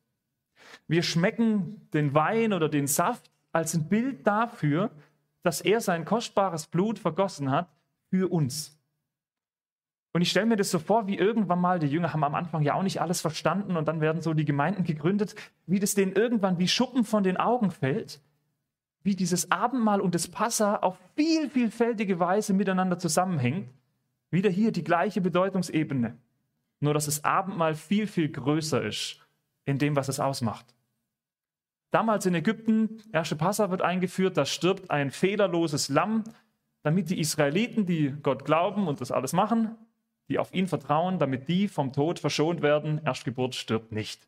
Wir 0.88 1.04
schmecken 1.04 1.88
den 1.94 2.14
Wein 2.14 2.54
oder 2.54 2.70
den 2.70 2.88
Saft 2.88 3.32
als 3.52 3.74
ein 3.74 3.88
Bild 3.88 4.28
dafür, 4.28 4.92
dass 5.44 5.62
er 5.62 5.82
sein 5.82 6.06
kostbares 6.06 6.68
Blut 6.68 7.00
vergossen 7.00 7.52
hat 7.52 7.70
für 8.10 8.32
uns. 8.32 8.78
Und 10.14 10.22
ich 10.22 10.30
stelle 10.30 10.46
mir 10.46 10.58
das 10.58 10.72
so 10.72 10.80
vor, 10.80 11.08
wie 11.08 11.18
irgendwann 11.18 11.62
mal, 11.62 11.80
die 11.80 11.88
Jünger 11.88 12.12
haben 12.12 12.24
am 12.24 12.36
Anfang 12.36 12.64
ja 12.64 12.74
auch 12.74 12.84
nicht 12.84 13.00
alles 13.00 13.22
verstanden 13.22 13.78
und 13.78 13.88
dann 13.88 14.02
werden 14.02 14.22
so 14.22 14.34
die 14.34 14.46
Gemeinden 14.46 14.84
gegründet, 14.84 15.36
wie 15.68 15.80
das 15.80 15.96
denen 15.96 16.12
irgendwann 16.12 16.60
wie 16.60 16.68
Schuppen 16.68 17.06
von 17.06 17.24
den 17.24 17.38
Augen 17.38 17.72
fällt, 17.72 18.20
wie 19.04 19.16
dieses 19.16 19.52
Abendmahl 19.52 20.02
und 20.02 20.16
das 20.16 20.28
Passa 20.28 20.78
auf 20.78 20.98
viel, 21.16 21.50
vielfältige 21.50 22.20
Weise 22.20 22.54
miteinander 22.54 23.00
zusammenhängt. 23.00 23.70
Wieder 24.30 24.50
hier 24.50 24.72
die 24.72 24.84
gleiche 24.84 25.22
Bedeutungsebene. 25.22 26.18
Nur 26.80 26.94
dass 26.94 27.06
das 27.06 27.24
Abendmahl 27.24 27.76
viel, 27.76 28.08
viel 28.08 28.30
größer 28.30 28.84
ist 28.84 29.20
in 29.66 29.78
dem, 29.78 29.96
was 29.96 30.08
es 30.08 30.20
ausmacht. 30.20 30.66
Damals 31.92 32.26
in 32.26 32.36
Ägypten, 32.36 33.02
erste 33.12 33.36
Passa 33.36 33.70
wird 33.70 33.82
eingeführt, 33.82 34.38
da 34.38 34.46
stirbt 34.46 34.90
ein 34.90 35.12
fehlerloses 35.12 35.90
Lamm, 35.90 36.24
damit 36.84 37.10
die 37.10 37.20
Israeliten, 37.20 37.86
die 37.86 38.12
Gott 38.24 38.46
glauben 38.46 38.88
und 38.88 39.02
das 39.02 39.12
alles 39.12 39.34
machen, 39.34 39.76
die 40.30 40.40
auf 40.40 40.54
ihn 40.54 40.68
vertrauen, 40.68 41.20
damit 41.20 41.50
die 41.50 41.68
vom 41.68 41.92
Tod 41.92 42.20
verschont 42.20 42.62
werden. 42.62 43.02
Erstgeburt 43.04 43.56
stirbt 43.56 43.92
nicht. 43.92 44.28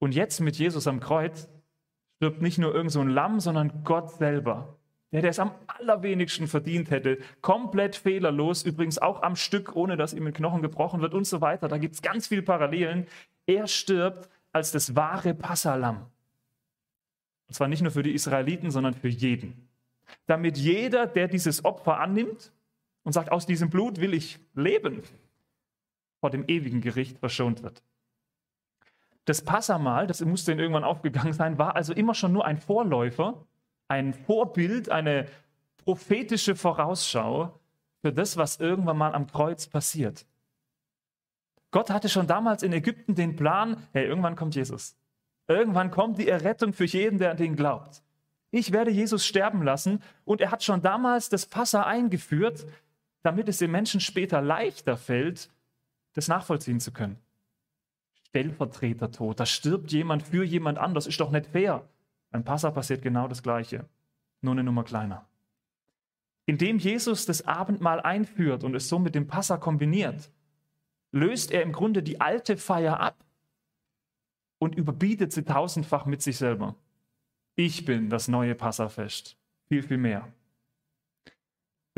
Und 0.00 0.14
jetzt 0.14 0.40
mit 0.40 0.56
Jesus 0.56 0.86
am 0.86 1.00
Kreuz 1.00 1.48
stirbt 2.18 2.42
nicht 2.42 2.58
nur 2.58 2.74
irgend 2.74 2.90
so 2.90 3.00
ein 3.00 3.08
Lamm, 3.08 3.38
sondern 3.38 3.84
Gott 3.84 4.10
selber. 4.10 4.76
Der, 5.12 5.22
der 5.22 5.30
es 5.30 5.38
am 5.38 5.52
allerwenigsten 5.68 6.48
verdient 6.48 6.90
hätte, 6.90 7.18
komplett 7.40 7.96
fehlerlos, 7.96 8.64
übrigens 8.64 8.98
auch 8.98 9.22
am 9.22 9.36
Stück, 9.36 9.74
ohne 9.74 9.96
dass 9.96 10.12
ihm 10.12 10.26
ein 10.26 10.34
Knochen 10.34 10.60
gebrochen 10.60 11.00
wird 11.00 11.14
und 11.14 11.26
so 11.26 11.40
weiter. 11.40 11.68
Da 11.68 11.78
gibt 11.78 11.94
es 11.94 12.02
ganz 12.02 12.26
viele 12.26 12.42
Parallelen. 12.42 13.06
Er 13.46 13.68
stirbt 13.68 14.28
als 14.52 14.72
das 14.72 14.96
wahre 14.96 15.32
Passalam. 15.32 16.06
Und 17.46 17.54
zwar 17.54 17.68
nicht 17.68 17.82
nur 17.82 17.92
für 17.92 18.02
die 18.02 18.12
Israeliten, 18.12 18.70
sondern 18.70 18.94
für 18.94 19.08
jeden. 19.08 19.68
Damit 20.26 20.58
jeder, 20.58 21.06
der 21.06 21.28
dieses 21.28 21.64
Opfer 21.64 22.00
annimmt 22.00 22.52
und 23.04 23.12
sagt, 23.12 23.30
aus 23.30 23.46
diesem 23.46 23.70
Blut 23.70 24.00
will 24.00 24.12
ich 24.12 24.40
leben, 24.54 25.02
vor 26.20 26.30
dem 26.30 26.44
ewigen 26.48 26.80
Gericht 26.80 27.18
verschont 27.18 27.62
wird. 27.62 27.82
Das 29.28 29.42
Passamal, 29.42 30.06
das 30.06 30.24
musste 30.24 30.52
ihnen 30.52 30.60
irgendwann 30.60 30.84
aufgegangen 30.84 31.34
sein, 31.34 31.58
war 31.58 31.76
also 31.76 31.92
immer 31.92 32.14
schon 32.14 32.32
nur 32.32 32.46
ein 32.46 32.56
Vorläufer, 32.56 33.44
ein 33.86 34.14
Vorbild, 34.14 34.88
eine 34.88 35.26
prophetische 35.84 36.56
Vorausschau 36.56 37.60
für 38.00 38.10
das, 38.10 38.38
was 38.38 38.58
irgendwann 38.58 38.96
mal 38.96 39.14
am 39.14 39.26
Kreuz 39.26 39.66
passiert. 39.66 40.24
Gott 41.70 41.90
hatte 41.90 42.08
schon 42.08 42.26
damals 42.26 42.62
in 42.62 42.72
Ägypten 42.72 43.14
den 43.16 43.36
Plan, 43.36 43.76
hey, 43.92 44.06
irgendwann 44.06 44.34
kommt 44.34 44.54
Jesus. 44.54 44.96
Irgendwann 45.46 45.90
kommt 45.90 46.16
die 46.16 46.28
Errettung 46.28 46.72
für 46.72 46.86
jeden, 46.86 47.18
der 47.18 47.32
an 47.32 47.36
den 47.36 47.54
glaubt. 47.54 48.02
Ich 48.50 48.72
werde 48.72 48.90
Jesus 48.90 49.26
sterben 49.26 49.62
lassen 49.62 50.02
und 50.24 50.40
er 50.40 50.50
hat 50.50 50.64
schon 50.64 50.80
damals 50.80 51.28
das 51.28 51.44
Passa 51.44 51.82
eingeführt, 51.82 52.64
damit 53.22 53.46
es 53.50 53.58
den 53.58 53.72
Menschen 53.72 54.00
später 54.00 54.40
leichter 54.40 54.96
fällt, 54.96 55.50
das 56.14 56.28
nachvollziehen 56.28 56.80
zu 56.80 56.92
können. 56.92 57.20
Stellvertretertod, 58.30 59.40
da 59.40 59.46
stirbt 59.46 59.92
jemand 59.92 60.22
für 60.22 60.44
jemand 60.44 60.78
anders, 60.78 61.06
ist 61.06 61.20
doch 61.20 61.30
nicht 61.30 61.46
fair. 61.46 61.88
Beim 62.30 62.44
Passa 62.44 62.70
passiert 62.70 63.02
genau 63.02 63.26
das 63.26 63.42
Gleiche, 63.42 63.88
nur 64.42 64.52
eine 64.52 64.64
Nummer 64.64 64.84
kleiner. 64.84 65.26
Indem 66.46 66.78
Jesus 66.78 67.26
das 67.26 67.46
Abendmahl 67.46 68.00
einführt 68.00 68.64
und 68.64 68.74
es 68.74 68.88
so 68.88 68.98
mit 68.98 69.14
dem 69.14 69.26
Passa 69.26 69.56
kombiniert, 69.56 70.30
löst 71.12 71.50
er 71.50 71.62
im 71.62 71.72
Grunde 71.72 72.02
die 72.02 72.20
alte 72.20 72.56
Feier 72.56 73.00
ab 73.00 73.24
und 74.58 74.74
überbietet 74.74 75.32
sie 75.32 75.44
tausendfach 75.44 76.06
mit 76.06 76.22
sich 76.22 76.36
selber. 76.36 76.74
Ich 77.54 77.84
bin 77.84 78.10
das 78.10 78.28
neue 78.28 78.54
Passafest. 78.54 79.36
Viel, 79.68 79.82
viel 79.82 79.98
mehr. 79.98 80.32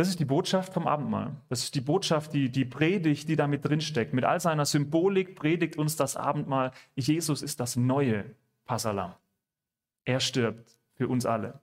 Das 0.00 0.08
ist 0.08 0.18
die 0.18 0.24
Botschaft 0.24 0.72
vom 0.72 0.86
Abendmahl. 0.86 1.36
Das 1.50 1.62
ist 1.62 1.74
die 1.74 1.82
Botschaft, 1.82 2.32
die, 2.32 2.48
die 2.48 2.64
Predigt, 2.64 3.28
die 3.28 3.36
da 3.36 3.46
mit 3.46 3.66
drinsteckt. 3.66 4.14
Mit 4.14 4.24
all 4.24 4.40
seiner 4.40 4.64
Symbolik 4.64 5.36
predigt 5.36 5.76
uns 5.76 5.94
das 5.94 6.16
Abendmahl. 6.16 6.72
Jesus 6.96 7.42
ist 7.42 7.60
das 7.60 7.76
neue 7.76 8.24
Passalam. 8.64 9.12
Er 10.06 10.20
stirbt 10.20 10.78
für 10.94 11.06
uns 11.06 11.26
alle. 11.26 11.60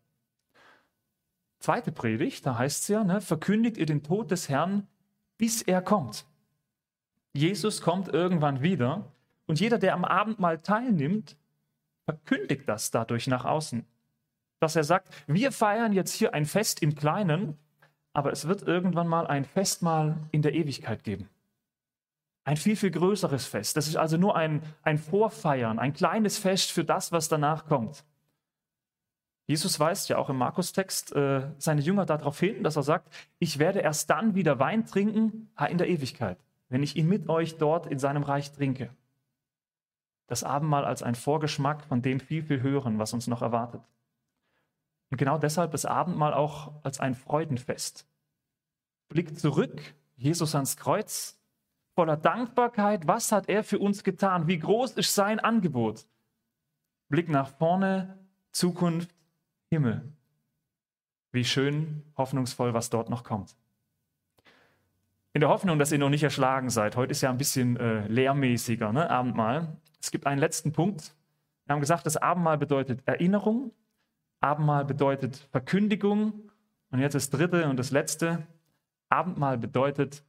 Zweite 1.57 1.91
Predigt, 1.91 2.45
da 2.45 2.59
heißt 2.59 2.83
es 2.83 2.87
ja, 2.89 3.03
ne, 3.03 3.21
verkündigt 3.21 3.75
ihr 3.75 3.87
den 3.87 4.03
Tod 4.03 4.29
des 4.29 4.49
Herrn, 4.49 4.87
bis 5.39 5.63
er 5.63 5.81
kommt. 5.81 6.27
Jesus 7.33 7.81
kommt 7.81 8.07
irgendwann 8.07 8.61
wieder 8.61 9.11
und 9.47 9.59
jeder, 9.59 9.79
der 9.79 9.95
am 9.95 10.05
Abendmahl 10.05 10.61
teilnimmt, 10.61 11.37
verkündigt 12.05 12.69
das 12.69 12.91
dadurch 12.91 13.25
nach 13.25 13.45
außen. 13.45 13.83
Dass 14.59 14.75
er 14.75 14.83
sagt, 14.83 15.11
wir 15.25 15.51
feiern 15.51 15.91
jetzt 15.91 16.13
hier 16.13 16.35
ein 16.35 16.45
Fest 16.45 16.83
im 16.83 16.93
Kleinen, 16.93 17.57
aber 18.17 18.31
es 18.31 18.47
wird 18.47 18.63
irgendwann 18.63 19.07
mal 19.07 19.27
ein 19.27 19.45
Festmahl 19.45 20.17
in 20.31 20.41
der 20.41 20.55
Ewigkeit 20.55 21.03
geben. 21.03 21.29
Ein 22.45 22.57
viel, 22.57 22.75
viel 22.75 22.89
größeres 22.89 23.45
Fest. 23.45 23.77
Das 23.77 23.87
ist 23.87 23.95
also 23.95 24.17
nur 24.17 24.35
ein, 24.35 24.63
ein 24.81 24.97
Vorfeiern, 24.97 25.77
ein 25.77 25.93
kleines 25.93 26.37
Fest 26.37 26.71
für 26.71 26.83
das, 26.83 27.11
was 27.11 27.29
danach 27.29 27.67
kommt. 27.67 28.03
Jesus 29.45 29.79
weist 29.79 30.09
ja 30.09 30.17
auch 30.17 30.29
im 30.29 30.37
Markus-Text 30.37 31.15
äh, 31.15 31.43
seine 31.59 31.81
Jünger 31.81 32.05
darauf 32.05 32.39
hin, 32.39 32.63
dass 32.63 32.75
er 32.75 32.83
sagt, 32.83 33.07
ich 33.37 33.59
werde 33.59 33.79
erst 33.79 34.09
dann 34.09 34.33
wieder 34.33 34.57
Wein 34.57 34.85
trinken 34.85 35.49
in 35.69 35.77
der 35.77 35.87
Ewigkeit, 35.87 36.39
wenn 36.69 36.81
ich 36.81 36.95
ihn 36.95 37.07
mit 37.07 37.29
euch 37.29 37.57
dort 37.57 37.85
in 37.85 37.99
seinem 37.99 38.23
Reich 38.23 38.51
trinke 38.51 38.89
das 40.27 40.43
Abendmahl 40.43 40.85
als 40.85 41.03
ein 41.03 41.15
Vorgeschmack 41.15 41.83
von 41.85 42.01
dem 42.01 42.19
viel, 42.19 42.43
viel 42.43 42.61
Höheren, 42.61 42.99
was 42.99 43.13
uns 43.13 43.27
noch 43.27 43.41
erwartet. 43.41 43.81
Und 45.09 45.17
genau 45.17 45.37
deshalb 45.37 45.71
das 45.71 45.85
Abendmahl 45.85 46.33
auch 46.33 46.73
als 46.83 46.99
ein 46.99 47.15
Freudenfest. 47.15 48.05
Blick 49.09 49.39
zurück, 49.39 49.95
Jesus 50.15 50.53
ans 50.55 50.75
Kreuz, 50.75 51.39
voller 51.95 52.17
Dankbarkeit, 52.17 53.07
was 53.07 53.31
hat 53.31 53.49
er 53.49 53.63
für 53.63 53.79
uns 53.79 54.03
getan? 54.03 54.47
Wie 54.47 54.59
groß 54.59 54.91
ist 54.91 55.15
sein 55.15 55.39
Angebot? 55.39 56.05
Blick 57.09 57.29
nach 57.29 57.47
vorne, 57.47 58.19
Zukunft, 58.51 59.09
Himmel. 59.69 60.11
Wie 61.31 61.45
schön, 61.45 62.03
hoffnungsvoll, 62.17 62.73
was 62.73 62.89
dort 62.89 63.09
noch 63.09 63.23
kommt. 63.23 63.55
In 65.33 65.41
der 65.41 65.49
Hoffnung, 65.49 65.77
dass 65.77 65.91
ihr 65.91 65.99
noch 65.99 66.09
nicht 66.09 66.23
erschlagen 66.23 66.69
seid. 66.69 66.95
Heute 66.95 67.11
ist 67.11 67.21
ja 67.21 67.29
ein 67.29 67.37
bisschen 67.37 67.77
äh, 67.77 68.07
lehrmäßiger, 68.07 68.91
ne? 68.91 69.09
Abendmahl. 69.09 69.77
Es 70.01 70.09
gibt 70.09 70.25
einen 70.25 70.39
letzten 70.39 70.71
Punkt. 70.73 71.15
Wir 71.65 71.73
haben 71.73 71.79
gesagt, 71.79 72.05
das 72.05 72.17
Abendmahl 72.17 72.57
bedeutet 72.57 73.01
Erinnerung, 73.05 73.71
Abendmahl 74.39 74.85
bedeutet 74.85 75.37
Verkündigung 75.51 76.51
und 76.91 76.99
jetzt 76.99 77.15
das 77.15 77.29
dritte 77.29 77.67
und 77.67 77.77
das 77.77 77.91
letzte. 77.91 78.45
Abendmahl 79.09 79.57
bedeutet 79.57 80.23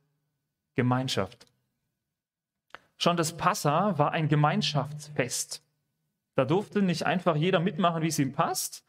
Gemeinschaft. 0.75 1.47
Schon 2.97 3.17
das 3.17 3.37
Passa 3.37 3.99
war 3.99 4.13
ein 4.13 4.29
Gemeinschaftsfest. 4.29 5.63
Da 6.35 6.45
durfte 6.45 6.83
nicht 6.83 7.07
einfach 7.07 7.37
jeder 7.37 7.61
mitmachen, 7.61 8.03
wie 8.03 8.09
es 8.09 8.19
ihm 8.19 8.33
passt, 8.33 8.85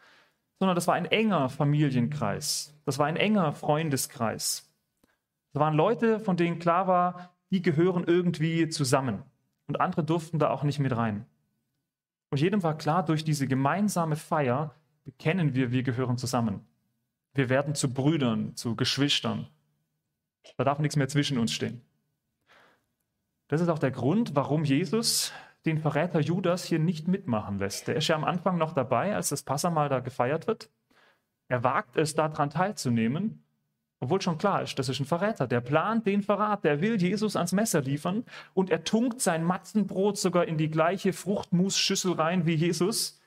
sondern 0.60 0.76
das 0.76 0.88
war 0.88 0.96
ein 0.96 1.06
enger 1.06 1.50
Familienkreis. 1.50 2.76
Das 2.86 3.00
war 3.00 3.08
ein 3.08 3.18
enger 3.18 3.54
Freundeskreis. 3.54 4.70
Das 5.54 5.60
waren 5.60 5.74
Leute, 5.74 6.20
von 6.20 6.38
denen 6.38 6.60
klar 6.60 6.88
war, 6.88 7.36
die 7.52 7.62
gehören 7.62 8.04
irgendwie 8.04 8.70
zusammen 8.70 9.24
und 9.68 9.82
andere 9.82 10.04
durften 10.04 10.40
da 10.40 10.50
auch 10.50 10.64
nicht 10.64 10.80
mit 10.80 10.96
rein. 10.96 11.26
Und 12.30 12.40
jedem 12.40 12.62
war 12.62 12.78
klar, 12.78 13.04
durch 13.04 13.24
diese 13.24 13.48
gemeinsame 13.48 14.16
Feier 14.16 14.76
bekennen 15.10 15.56
wir, 15.56 15.72
wir 15.72 15.84
gehören 15.84 16.18
zusammen. 16.18 16.66
Wir 17.34 17.50
werden 17.50 17.74
zu 17.74 17.94
Brüdern, 17.94 18.56
zu 18.56 18.76
Geschwistern. 18.76 19.48
Da 20.58 20.64
darf 20.64 20.80
nichts 20.80 20.96
mehr 20.96 21.08
zwischen 21.08 21.38
uns 21.38 21.52
stehen. 21.52 21.82
Das 23.48 23.62
ist 23.62 23.70
auch 23.70 23.80
der 23.80 23.92
Grund, 23.92 24.36
warum 24.36 24.64
Jesus 24.64 25.34
den 25.66 25.80
Verräter 25.80 26.20
Judas 26.20 26.64
hier 26.64 26.80
nicht 26.80 27.08
mitmachen 27.08 27.58
lässt. 27.60 27.88
Der 27.88 27.96
ist 27.96 28.08
ja 28.08 28.16
am 28.16 28.24
Anfang 28.24 28.58
noch 28.58 28.74
dabei, 28.74 29.16
als 29.16 29.30
das 29.30 29.44
Passamal 29.44 29.90
da 29.90 30.00
gefeiert 30.00 30.48
wird. 30.48 30.70
Er 31.48 31.64
wagt 31.64 31.98
es, 31.98 32.14
daran 32.14 32.52
teilzunehmen 32.52 33.44
obwohl 34.02 34.22
schon 34.22 34.38
klar 34.38 34.62
ist, 34.62 34.80
das 34.80 34.88
ist 34.88 35.00
ein 35.02 35.06
Verräter. 35.06 35.46
Der 35.46 35.60
plant 35.60 36.08
den 36.08 36.22
Verrat, 36.22 36.64
der 36.64 36.82
will 36.82 37.02
Jesus 37.02 37.36
ans 37.36 37.52
Messer 37.52 37.82
liefern 37.82 38.24
und 38.54 38.70
er 38.70 38.86
tunkt 38.86 39.20
sein 39.20 39.44
Matzenbrot 39.44 40.18
sogar 40.18 40.46
in 40.46 40.58
die 40.58 40.72
gleiche 40.72 41.12
Fruchtmusschüssel 41.12 42.14
rein 42.14 42.46
wie 42.46 42.54
Jesus, 42.54 43.19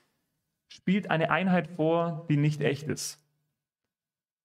spielt 0.73 1.11
eine 1.11 1.31
Einheit 1.31 1.69
vor, 1.69 2.25
die 2.31 2.37
nicht 2.37 2.63
echt 2.63 2.89
ist. 2.89 3.19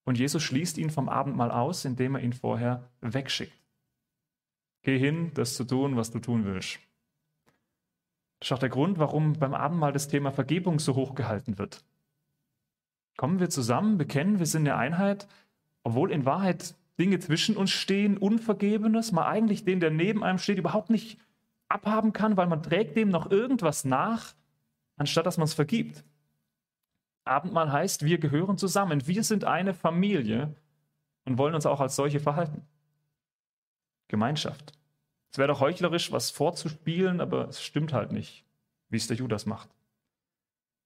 Und 0.04 0.18
Jesus 0.18 0.44
schließt 0.44 0.78
ihn 0.78 0.90
vom 0.90 1.10
Abendmahl 1.10 1.52
aus, 1.52 1.86
indem 1.86 2.16
er 2.16 2.22
ihn 2.22 2.34
vorher 2.34 2.90
wegschickt. 3.02 3.58
Geh 4.84 4.98
hin, 5.00 5.32
das 5.34 5.56
zu 5.56 5.64
tun, 5.64 5.96
was 5.96 6.12
du 6.12 6.20
tun 6.20 6.46
willst. 6.46 6.80
Das 8.40 8.50
ist 8.50 8.52
auch 8.52 8.60
der 8.60 8.70
Grund, 8.70 9.00
warum 9.00 9.34
beim 9.34 9.54
Abendmahl 9.54 9.94
das 9.94 10.08
Thema 10.08 10.32
Vergebung 10.32 10.80
so 10.80 10.96
hoch 10.96 11.16
gehalten 11.16 11.58
wird. 11.58 11.84
Kommen 13.16 13.40
wir 13.40 13.50
zusammen, 13.50 13.98
bekennen, 13.98 14.40
wir 14.40 14.46
sind 14.46 14.68
eine 14.68 14.78
Einheit, 14.78 15.28
obwohl 15.84 16.12
in 16.12 16.26
Wahrheit 16.26 16.76
Dinge 17.00 17.20
zwischen 17.20 17.58
uns 17.58 17.72
stehen, 17.72 18.18
Unvergebenes, 18.18 19.12
man 19.12 19.26
eigentlich 19.26 19.64
den, 19.64 19.80
der 19.80 19.92
neben 19.92 20.24
einem 20.24 20.40
steht, 20.40 20.58
überhaupt 20.58 20.90
nicht 20.90 21.20
abhaben 21.70 22.14
kann, 22.14 22.38
weil 22.38 22.48
man 22.48 22.64
trägt 22.64 22.96
dem 22.96 23.10
noch 23.10 23.32
irgendwas 23.32 23.86
nach, 23.86 24.36
anstatt 24.98 25.26
dass 25.26 25.38
man 25.38 25.46
es 25.46 25.54
vergibt. 25.54 26.04
Abendmahl 27.28 27.72
heißt, 27.72 28.04
wir 28.04 28.18
gehören 28.18 28.58
zusammen, 28.58 29.08
wir 29.08 29.24
sind 29.24 29.44
eine 29.44 29.74
Familie 29.74 30.56
und 31.26 31.38
wollen 31.38 31.56
uns 31.56 31.66
auch 31.66 31.80
als 31.80 31.96
solche 31.96 32.20
verhalten. 32.20 32.66
Gemeinschaft. 34.08 34.74
Es 35.32 35.38
wäre 35.38 35.50
doch 35.50 35.60
heuchlerisch, 35.60 36.12
was 36.12 36.32
vorzuspielen, 36.32 37.22
aber 37.22 37.50
es 37.50 37.62
stimmt 37.62 37.94
halt 37.94 38.12
nicht, 38.12 38.46
wie 38.90 38.98
es 38.98 39.08
der 39.08 39.18
Judas 39.18 39.46
macht. 39.46 39.70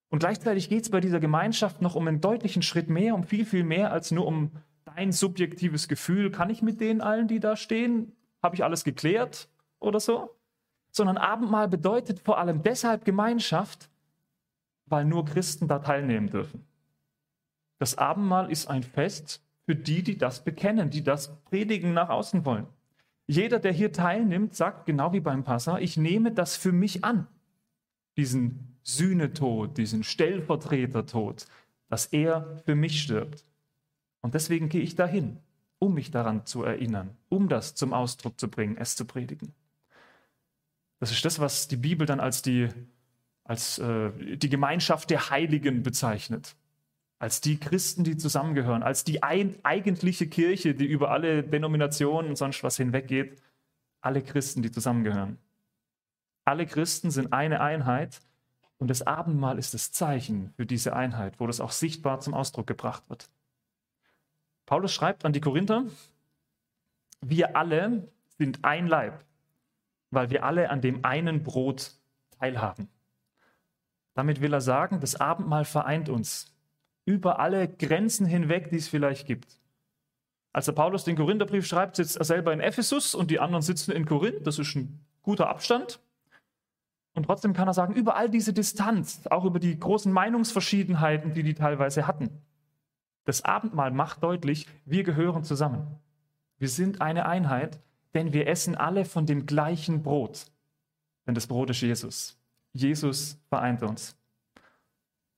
Und 0.10 0.20
gleichzeitig 0.20 0.68
geht 0.68 0.84
es 0.84 0.90
bei 0.90 1.00
dieser 1.00 1.20
Gemeinschaft 1.20 1.82
noch 1.82 1.96
um 1.96 2.08
einen 2.08 2.20
deutlichen 2.20 2.62
Schritt 2.62 2.90
mehr, 2.90 3.16
um 3.16 3.24
viel, 3.24 3.46
viel 3.46 3.64
mehr 3.64 3.92
als 3.94 4.12
nur 4.12 4.28
um 4.28 4.52
dein 4.84 5.12
subjektives 5.12 5.88
Gefühl, 5.88 6.32
kann 6.32 6.50
ich 6.50 6.62
mit 6.62 6.82
denen 6.82 7.02
allen, 7.02 7.28
die 7.28 7.40
da 7.40 7.56
stehen? 7.56 8.12
Habe 8.44 8.56
ich 8.56 8.64
alles 8.64 8.84
geklärt 8.84 9.48
oder 9.80 10.00
so? 10.00 10.36
Sondern 10.92 11.18
Abendmahl 11.18 11.70
bedeutet 11.70 12.20
vor 12.20 12.40
allem 12.40 12.62
deshalb 12.64 13.06
Gemeinschaft, 13.06 13.90
weil 14.92 15.06
nur 15.06 15.26
Christen 15.26 15.68
da 15.68 15.80
teilnehmen 15.80 16.30
dürfen. 16.30 16.66
Das 17.80 17.98
Abendmahl 17.98 18.52
ist 18.52 18.68
ein 18.68 18.84
Fest 18.84 19.44
für 19.66 19.76
die, 19.76 20.04
die 20.04 20.18
das 20.18 20.44
bekennen, 20.44 20.90
die 20.90 21.04
das 21.04 21.42
predigen 21.46 21.94
nach 21.94 22.10
außen 22.10 22.46
wollen. 22.46 22.68
Jeder, 23.28 23.60
der 23.60 23.72
hier 23.72 23.92
teilnimmt, 23.92 24.56
sagt 24.56 24.86
genau 24.86 25.14
wie 25.14 25.20
beim 25.20 25.44
Passa, 25.44 25.80
ich 25.80 25.98
nehme 25.98 26.32
das 26.32 26.58
für 26.58 26.72
mich 26.72 27.04
an. 27.04 27.28
Diesen 28.18 28.78
Sühnetod, 28.84 29.78
diesen 29.78 30.04
Stellvertretertod, 30.04 31.48
dass 31.88 32.08
er 32.08 32.58
für 32.66 32.76
mich 32.76 33.02
stirbt. 33.02 33.46
Und 34.22 34.34
deswegen 34.34 34.70
gehe 34.70 34.82
ich 34.82 34.96
dahin, 34.96 35.38
um 35.80 35.94
mich 35.94 36.12
daran 36.12 36.46
zu 36.46 36.64
erinnern, 36.64 37.16
um 37.30 37.48
das 37.48 37.74
zum 37.74 37.94
Ausdruck 37.94 38.40
zu 38.40 38.50
bringen, 38.50 38.78
es 38.78 38.96
zu 38.96 39.06
predigen. 39.06 39.54
Das 41.00 41.12
ist 41.12 41.26
das, 41.26 41.40
was 41.40 41.68
die 41.68 41.78
Bibel 41.78 42.06
dann 42.06 42.20
als 42.20 42.42
die, 42.42 42.70
als, 43.52 43.78
äh, 43.80 44.12
die 44.38 44.50
Gemeinschaft 44.50 45.10
der 45.10 45.30
Heiligen 45.30 45.84
bezeichnet. 45.84 46.56
Als 47.20 47.42
die 47.42 47.60
Christen, 47.60 48.04
die 48.04 48.18
zusammengehören, 48.18 48.82
als 48.82 49.04
die 49.04 49.22
ein, 49.22 49.56
eigentliche 49.64 50.28
Kirche, 50.28 50.74
die 50.74 50.86
über 50.86 51.12
alle 51.12 51.44
Denominationen 51.44 52.30
und 52.32 52.36
sonst 52.38 52.64
was 52.64 52.78
hinweggeht. 52.78 53.42
Alle 54.02 54.24
Christen, 54.24 54.64
die 54.64 54.72
zusammengehören. 54.72 55.38
Alle 56.46 56.66
Christen 56.66 57.12
sind 57.12 57.34
eine 57.34 57.62
Einheit 57.62 58.22
und 58.80 58.88
das 58.88 59.06
Abendmahl 59.06 59.60
ist 59.60 59.76
das 59.76 59.92
Zeichen 59.92 60.52
für 60.56 60.66
diese 60.66 60.96
Einheit, 60.96 61.40
wo 61.40 61.46
das 61.46 61.60
auch 61.60 61.72
sichtbar 61.72 62.20
zum 62.22 62.34
Ausdruck 62.34 62.66
gebracht 62.66 63.04
wird. 63.10 63.30
Paulus 64.66 64.92
schreibt 64.92 65.24
an 65.24 65.34
die 65.34 65.42
Korinther, 65.42 65.86
wir 67.22 67.56
alle 67.56 68.08
sind 68.40 68.66
ein 68.66 68.88
Leib 68.88 69.24
weil 70.12 70.30
wir 70.30 70.44
alle 70.44 70.70
an 70.70 70.82
dem 70.82 71.04
einen 71.04 71.42
Brot 71.42 71.94
teilhaben. 72.38 72.90
Damit 74.22 74.40
will 74.40 74.54
er 74.54 74.62
sagen, 74.62 75.00
das 75.00 75.16
Abendmahl 75.16 75.66
vereint 75.66 76.08
uns 76.08 76.54
über 77.06 77.40
alle 77.40 77.68
Grenzen 77.68 78.28
hinweg, 78.28 78.70
die 78.70 78.76
es 78.76 78.88
vielleicht 78.88 79.26
gibt. 79.26 79.60
Als 80.54 80.68
der 80.68 80.74
Paulus 80.74 81.04
den 81.04 81.16
Korintherbrief 81.16 81.66
schreibt, 81.66 81.96
sitzt 81.96 82.18
er 82.18 82.24
selber 82.24 82.54
in 82.54 82.60
Ephesus 82.60 83.16
und 83.16 83.32
die 83.32 83.40
anderen 83.40 83.64
sitzen 83.64 83.90
in 83.94 84.06
Korinth. 84.06 84.46
Das 84.46 84.60
ist 84.60 84.76
ein 84.76 85.04
guter 85.24 85.50
Abstand. 85.50 86.00
Und 87.16 87.24
trotzdem 87.24 87.54
kann 87.54 87.68
er 87.68 87.74
sagen, 87.74 87.96
über 87.96 88.16
all 88.16 88.30
diese 88.30 88.54
Distanz, 88.54 89.22
auch 89.32 89.44
über 89.44 89.58
die 89.58 89.80
großen 89.80 90.14
Meinungsverschiedenheiten, 90.14 91.34
die 91.34 91.42
die 91.42 91.56
teilweise 91.56 92.06
hatten, 92.06 92.30
das 93.24 93.44
Abendmahl 93.44 93.90
macht 93.90 94.22
deutlich, 94.22 94.68
wir 94.86 95.02
gehören 95.02 95.44
zusammen. 95.44 96.00
Wir 96.60 96.70
sind 96.70 97.02
eine 97.02 97.26
Einheit, 97.26 97.80
denn 98.14 98.34
wir 98.34 98.46
essen 98.46 98.76
alle 98.76 99.04
von 99.04 99.26
dem 99.26 99.48
gleichen 99.48 100.04
Brot. 100.04 100.46
Denn 101.26 101.34
das 101.34 101.48
Brot 101.48 101.72
ist 101.72 101.82
Jesus. 101.82 102.38
Jesus 102.74 103.38
vereint 103.50 103.84
uns. 103.84 104.16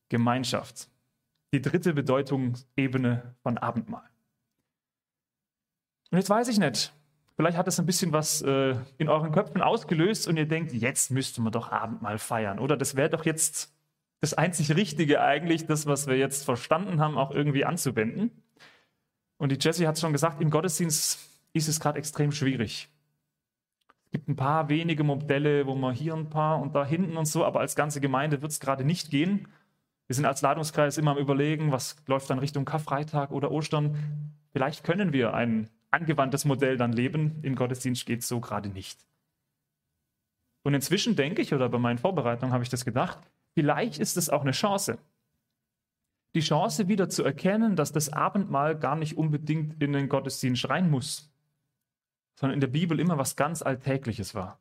Gemeinschaft. 0.10 0.90
Die 1.54 1.62
dritte 1.62 1.94
Bedeutungsebene 1.94 3.36
von 3.42 3.58
Abendmahl. 3.58 4.10
Und 6.12 6.18
jetzt 6.20 6.30
weiß 6.30 6.48
ich 6.48 6.60
nicht, 6.60 6.94
vielleicht 7.36 7.58
hat 7.58 7.68
das 7.68 7.80
ein 7.80 7.88
bisschen 7.88 8.12
was 8.12 8.42
äh, 8.44 8.76
in 8.98 9.10
euren 9.10 9.32
Köpfen 9.32 9.62
ausgelöst 9.62 10.28
und 10.28 10.38
ihr 10.38 10.48
denkt, 10.48 10.74
jetzt 10.74 11.10
müsste 11.10 11.42
man 11.42 11.52
doch 11.52 11.72
Abendmahl 11.72 12.20
feiern. 12.20 12.60
Oder 12.60 12.78
das 12.78 12.96
wäre 12.96 13.10
doch 13.10 13.26
jetzt 13.26 13.74
das 14.20 14.34
einzig 14.36 14.76
Richtige 14.76 15.22
eigentlich, 15.22 15.66
das, 15.66 15.86
was 15.86 16.08
wir 16.08 16.18
jetzt 16.18 16.46
verstanden 16.46 17.02
haben, 17.02 17.18
auch 17.18 17.32
irgendwie 17.32 17.66
anzuwenden. 17.66 18.32
Und 19.38 19.52
die 19.52 19.58
Jessie 19.60 19.88
hat 19.88 19.96
es 19.96 20.02
schon 20.02 20.14
gesagt, 20.14 20.40
im 20.40 20.50
Gottesdienst 20.50 21.20
ist 21.54 21.68
es 21.68 21.80
gerade 21.80 22.00
extrem 22.00 22.32
schwierig. 22.32 22.90
Es 24.14 24.20
gibt 24.20 24.30
ein 24.30 24.36
paar 24.36 24.70
wenige 24.70 25.04
Modelle, 25.04 25.66
wo 25.66 25.74
man 25.74 25.96
hier 25.96 26.14
ein 26.14 26.30
paar 26.30 26.62
und 26.62 26.76
da 26.76 26.86
hinten 26.86 27.18
und 27.18 27.26
so, 27.26 27.44
aber 27.44 27.62
als 27.62 27.76
ganze 27.76 28.00
Gemeinde 28.00 28.44
wird 28.44 28.52
es 28.52 28.60
gerade 28.60 28.86
nicht 28.86 29.10
gehen. 29.10 29.48
Wir 30.06 30.16
sind 30.16 30.26
als 30.26 30.44
Ladungskreis 30.44 31.00
immer 31.00 31.12
am 31.12 31.18
Überlegen, 31.18 31.72
was 31.72 31.96
läuft 32.06 32.30
dann 32.30 32.38
Richtung 32.38 32.64
Karfreitag 32.64 33.32
oder 33.32 33.50
Ostern. 33.50 33.98
Vielleicht 34.52 34.84
können 34.84 35.14
wir 35.14 35.34
ein 35.34 35.68
angewandtes 35.90 36.46
Modell 36.46 36.78
dann 36.78 36.94
leben. 36.94 37.40
Im 37.42 37.56
Gottesdienst 37.56 38.06
geht 38.06 38.20
es 38.20 38.28
so 38.28 38.40
gerade 38.40 38.70
nicht. 38.70 39.04
Und 40.62 40.76
inzwischen 40.76 41.16
denke 41.16 41.42
ich, 41.42 41.52
oder 41.52 41.68
bei 41.68 41.80
meinen 41.80 41.98
Vorbereitungen 41.98 42.54
habe 42.54 42.64
ich 42.64 42.70
das 42.70 42.86
gedacht, 42.86 43.18
vielleicht 43.56 43.98
ist 43.98 44.16
es 44.16 44.30
auch 44.30 44.42
eine 44.42 44.52
Chance. 44.52 45.00
Die 46.36 46.42
Chance 46.42 46.88
wieder 46.88 47.10
zu 47.10 47.24
erkennen, 47.24 47.76
dass 47.76 47.92
das 47.92 48.14
Abendmahl 48.14 48.78
gar 48.78 48.96
nicht 48.96 49.18
unbedingt 49.18 49.82
in 49.82 49.92
den 49.92 50.08
Gottesdienst 50.08 50.70
rein 50.70 50.92
muss 50.92 51.33
sondern 52.36 52.56
in 52.56 52.62
der 52.62 52.68
Bibel 52.68 53.00
immer 53.00 53.18
was 53.18 53.36
ganz 53.36 53.62
Alltägliches 53.62 54.36
war. 54.36 54.60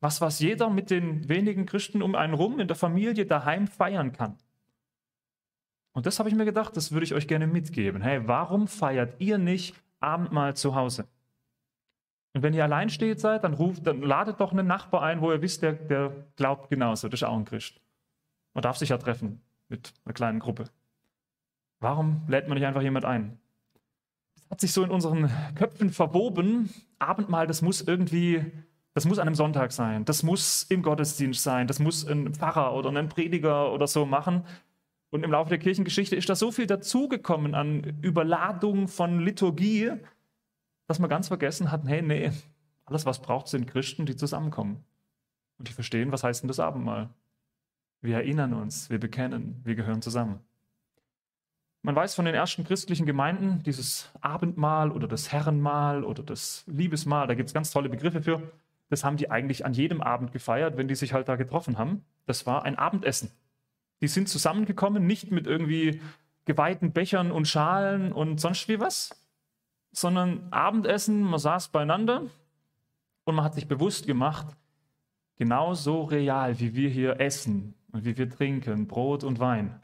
Was, 0.00 0.20
was 0.20 0.40
jeder 0.40 0.70
mit 0.70 0.90
den 0.90 1.28
wenigen 1.28 1.66
Christen 1.66 2.02
um 2.02 2.14
einen 2.14 2.34
rum 2.34 2.58
in 2.58 2.68
der 2.68 2.76
Familie 2.76 3.26
daheim 3.26 3.66
feiern 3.66 4.12
kann. 4.12 4.38
Und 5.92 6.06
das 6.06 6.18
habe 6.18 6.28
ich 6.28 6.34
mir 6.34 6.44
gedacht, 6.44 6.76
das 6.76 6.92
würde 6.92 7.04
ich 7.04 7.14
euch 7.14 7.28
gerne 7.28 7.46
mitgeben. 7.46 8.00
Hey, 8.00 8.26
warum 8.26 8.68
feiert 8.68 9.20
ihr 9.20 9.38
nicht 9.38 9.74
Abendmahl 9.98 10.56
zu 10.56 10.74
Hause? 10.74 11.06
Und 12.32 12.42
wenn 12.42 12.54
ihr 12.54 12.62
allein 12.62 12.90
steht 12.90 13.20
seid, 13.20 13.42
dann 13.42 13.54
ruft, 13.54 13.86
dann 13.86 14.02
ladet 14.02 14.40
doch 14.40 14.52
einen 14.52 14.66
Nachbar 14.66 15.02
ein, 15.02 15.20
wo 15.20 15.32
ihr 15.32 15.42
wisst, 15.42 15.62
der, 15.62 15.72
der 15.72 16.12
glaubt 16.36 16.70
genauso, 16.70 17.08
das 17.08 17.20
ist 17.20 17.26
auch 17.26 17.36
ein 17.36 17.44
Christ. 17.44 17.80
Man 18.54 18.62
darf 18.62 18.76
sich 18.76 18.90
ja 18.90 18.98
treffen 18.98 19.42
mit 19.68 19.92
einer 20.04 20.14
kleinen 20.14 20.38
Gruppe. 20.38 20.64
Warum 21.80 22.22
lädt 22.28 22.46
man 22.46 22.56
nicht 22.56 22.66
einfach 22.66 22.82
jemand 22.82 23.04
ein? 23.04 23.39
Hat 24.50 24.60
sich 24.60 24.72
so 24.72 24.82
in 24.82 24.90
unseren 24.90 25.30
Köpfen 25.54 25.90
verwoben, 25.90 26.70
Abendmahl, 26.98 27.46
das 27.46 27.62
muss 27.62 27.80
irgendwie, 27.80 28.44
das 28.94 29.04
muss 29.04 29.18
an 29.18 29.28
einem 29.28 29.36
Sonntag 29.36 29.72
sein, 29.72 30.04
das 30.04 30.22
muss 30.22 30.64
im 30.64 30.82
Gottesdienst 30.82 31.42
sein, 31.42 31.68
das 31.68 31.78
muss 31.78 32.06
ein 32.06 32.34
Pfarrer 32.34 32.74
oder 32.74 32.90
ein 32.90 33.08
Prediger 33.08 33.72
oder 33.72 33.86
so 33.86 34.04
machen. 34.04 34.44
Und 35.10 35.24
im 35.24 35.30
Laufe 35.30 35.50
der 35.50 35.58
Kirchengeschichte 35.58 36.16
ist 36.16 36.28
da 36.28 36.34
so 36.34 36.52
viel 36.52 36.66
dazugekommen 36.66 37.54
an 37.54 37.98
Überladung 38.02 38.88
von 38.88 39.20
Liturgie, 39.20 39.92
dass 40.86 40.98
man 40.98 41.10
ganz 41.10 41.28
vergessen 41.28 41.70
hat, 41.70 41.82
hey, 41.86 42.02
nee, 42.02 42.30
alles, 42.84 43.06
was 43.06 43.22
braucht, 43.22 43.46
sind 43.48 43.68
Christen, 43.68 44.06
die 44.06 44.16
zusammenkommen. 44.16 44.84
Und 45.58 45.68
die 45.68 45.72
verstehen, 45.72 46.10
was 46.10 46.24
heißt 46.24 46.42
denn 46.42 46.48
das 46.48 46.58
Abendmahl? 46.58 47.10
Wir 48.00 48.16
erinnern 48.16 48.54
uns, 48.54 48.90
wir 48.90 48.98
bekennen, 48.98 49.60
wir 49.62 49.76
gehören 49.76 50.02
zusammen. 50.02 50.40
Man 51.82 51.96
weiß 51.96 52.14
von 52.14 52.26
den 52.26 52.34
ersten 52.34 52.64
christlichen 52.64 53.06
Gemeinden, 53.06 53.62
dieses 53.62 54.10
Abendmahl 54.20 54.92
oder 54.92 55.08
das 55.08 55.32
Herrenmahl 55.32 56.04
oder 56.04 56.22
das 56.22 56.64
Liebesmahl, 56.66 57.26
da 57.26 57.34
gibt 57.34 57.48
es 57.48 57.54
ganz 57.54 57.70
tolle 57.70 57.88
Begriffe 57.88 58.22
für. 58.22 58.52
Das 58.90 59.02
haben 59.02 59.16
die 59.16 59.30
eigentlich 59.30 59.64
an 59.64 59.72
jedem 59.72 60.02
Abend 60.02 60.32
gefeiert, 60.32 60.76
wenn 60.76 60.88
die 60.88 60.94
sich 60.94 61.14
halt 61.14 61.28
da 61.28 61.36
getroffen 61.36 61.78
haben. 61.78 62.04
Das 62.26 62.44
war 62.44 62.64
ein 62.64 62.76
Abendessen. 62.76 63.30
Die 64.02 64.08
sind 64.08 64.28
zusammengekommen, 64.28 65.06
nicht 65.06 65.30
mit 65.30 65.46
irgendwie 65.46 66.02
geweihten 66.44 66.92
Bechern 66.92 67.30
und 67.30 67.48
Schalen 67.48 68.12
und 68.12 68.40
sonst 68.40 68.68
wie 68.68 68.80
was, 68.80 69.10
sondern 69.92 70.48
Abendessen, 70.50 71.22
man 71.22 71.38
saß 71.38 71.68
beieinander 71.68 72.24
und 73.24 73.34
man 73.34 73.44
hat 73.44 73.54
sich 73.54 73.68
bewusst 73.68 74.06
gemacht, 74.06 74.46
genauso 75.36 76.02
real, 76.02 76.60
wie 76.60 76.74
wir 76.74 76.90
hier 76.90 77.20
essen 77.20 77.74
und 77.92 78.04
wie 78.04 78.18
wir 78.18 78.28
trinken, 78.28 78.86
Brot 78.86 79.24
und 79.24 79.38
Wein 79.38 79.80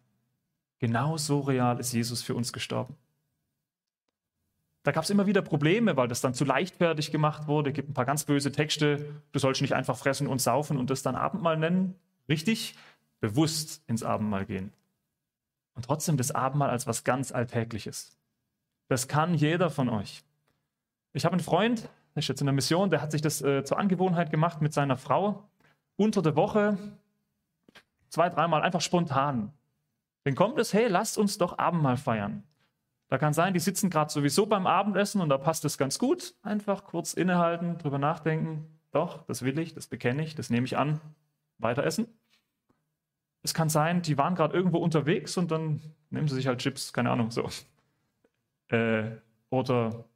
Genau 0.78 1.16
so 1.16 1.40
real 1.40 1.80
ist 1.80 1.92
Jesus 1.92 2.22
für 2.22 2.34
uns 2.34 2.52
gestorben. 2.52 2.96
Da 4.82 4.92
gab 4.92 5.02
es 5.02 5.10
immer 5.10 5.26
wieder 5.26 5.42
Probleme, 5.42 5.96
weil 5.96 6.06
das 6.06 6.20
dann 6.20 6.34
zu 6.34 6.44
leichtfertig 6.44 7.10
gemacht 7.10 7.48
wurde. 7.48 7.70
Es 7.70 7.74
gibt 7.74 7.88
ein 7.88 7.94
paar 7.94 8.04
ganz 8.04 8.24
böse 8.24 8.52
Texte. 8.52 9.20
Du 9.32 9.38
sollst 9.38 9.60
nicht 9.60 9.72
einfach 9.72 9.96
fressen 9.96 10.28
und 10.28 10.40
saufen 10.40 10.76
und 10.76 10.90
das 10.90 11.02
dann 11.02 11.16
Abendmahl 11.16 11.56
nennen. 11.56 11.96
Richtig, 12.28 12.76
bewusst 13.18 13.82
ins 13.88 14.04
Abendmahl 14.04 14.46
gehen. 14.46 14.72
Und 15.74 15.84
trotzdem 15.84 16.16
das 16.16 16.30
Abendmahl 16.30 16.70
als 16.70 16.86
was 16.86 17.02
ganz 17.02 17.32
Alltägliches. 17.32 18.16
Das 18.88 19.08
kann 19.08 19.34
jeder 19.34 19.70
von 19.70 19.88
euch. 19.88 20.22
Ich 21.12 21.24
habe 21.24 21.32
einen 21.32 21.42
Freund, 21.42 21.88
der 22.14 22.20
ist 22.20 22.28
jetzt 22.28 22.40
in 22.40 22.46
der 22.46 22.54
Mission, 22.54 22.88
der 22.88 23.02
hat 23.02 23.10
sich 23.10 23.22
das 23.22 23.42
äh, 23.42 23.64
zur 23.64 23.78
Angewohnheit 23.78 24.30
gemacht 24.30 24.62
mit 24.62 24.72
seiner 24.72 24.96
Frau, 24.96 25.48
unter 25.96 26.22
der 26.22 26.36
Woche 26.36 26.78
zwei, 28.08 28.28
dreimal 28.28 28.62
einfach 28.62 28.80
spontan 28.80 29.52
dann 30.26 30.34
kommt 30.34 30.58
es, 30.58 30.74
hey, 30.74 30.88
lasst 30.88 31.18
uns 31.18 31.38
doch 31.38 31.56
Abendmahl 31.56 31.96
feiern. 31.96 32.42
Da 33.06 33.16
kann 33.16 33.32
sein, 33.32 33.54
die 33.54 33.60
sitzen 33.60 33.90
gerade 33.90 34.10
sowieso 34.10 34.46
beim 34.46 34.66
Abendessen 34.66 35.20
und 35.20 35.28
da 35.28 35.38
passt 35.38 35.64
es 35.64 35.78
ganz 35.78 36.00
gut. 36.00 36.34
Einfach 36.42 36.82
kurz 36.82 37.14
innehalten, 37.14 37.78
drüber 37.78 37.98
nachdenken. 37.98 38.66
Doch, 38.90 39.24
das 39.26 39.42
will 39.42 39.56
ich, 39.60 39.72
das 39.72 39.86
bekenne 39.86 40.24
ich, 40.24 40.34
das 40.34 40.50
nehme 40.50 40.66
ich 40.66 40.76
an. 40.76 41.00
Weiter 41.58 41.84
essen. 41.84 42.08
Es 43.44 43.54
kann 43.54 43.68
sein, 43.68 44.02
die 44.02 44.18
waren 44.18 44.34
gerade 44.34 44.52
irgendwo 44.56 44.78
unterwegs 44.78 45.36
und 45.36 45.52
dann 45.52 45.80
nehmen 46.10 46.26
sie 46.26 46.34
sich 46.34 46.48
halt 46.48 46.58
Chips, 46.58 46.92
keine 46.92 47.10
Ahnung, 47.10 47.30
so. 47.30 47.48
Äh, 48.68 49.18
oder 49.48 50.06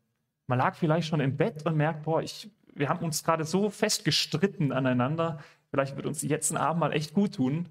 man 0.48 0.58
lag 0.58 0.74
vielleicht 0.74 1.06
schon 1.06 1.20
im 1.20 1.36
Bett 1.36 1.64
und 1.64 1.76
merkt, 1.76 2.02
boah, 2.02 2.20
ich, 2.20 2.50
wir 2.74 2.88
haben 2.88 3.04
uns 3.04 3.22
gerade 3.22 3.44
so 3.44 3.70
fest 3.70 4.04
gestritten 4.04 4.72
aneinander. 4.72 5.38
Vielleicht 5.70 5.94
wird 5.94 6.06
uns 6.06 6.22
jetzt 6.22 6.50
ein 6.50 6.56
Abend 6.56 6.80
mal 6.80 6.92
echt 6.92 7.14
gut 7.14 7.36
tun 7.36 7.68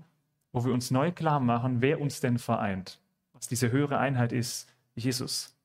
wo 0.51 0.65
wir 0.65 0.73
uns 0.73 0.91
neu 0.91 1.11
klar 1.11 1.39
machen, 1.39 1.81
wer 1.81 2.01
uns 2.01 2.19
denn 2.19 2.39
vereint, 2.39 2.99
was 3.33 3.47
diese 3.47 3.71
höhere 3.71 3.99
Einheit 3.99 4.31
ist, 4.31 4.67
Jesus. 4.95 5.55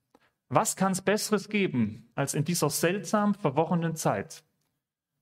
Was 0.48 0.76
kann 0.76 0.92
es 0.92 1.02
Besseres 1.02 1.48
geben, 1.48 2.08
als 2.14 2.34
in 2.34 2.44
dieser 2.44 2.70
seltsam 2.70 3.34
verworrenen 3.34 3.96
Zeit, 3.96 4.44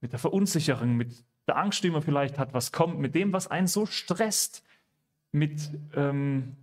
mit 0.00 0.12
der 0.12 0.18
Verunsicherung, 0.18 0.96
mit 0.96 1.24
der 1.46 1.56
Angst, 1.56 1.84
die 1.84 1.90
man 1.90 2.02
vielleicht 2.02 2.38
hat, 2.38 2.54
was 2.54 2.72
kommt, 2.72 2.98
mit 2.98 3.14
dem, 3.14 3.32
was 3.32 3.48
einen 3.48 3.66
so 3.66 3.86
stresst, 3.86 4.64
mit 5.30 5.70
ähm, 5.94 6.56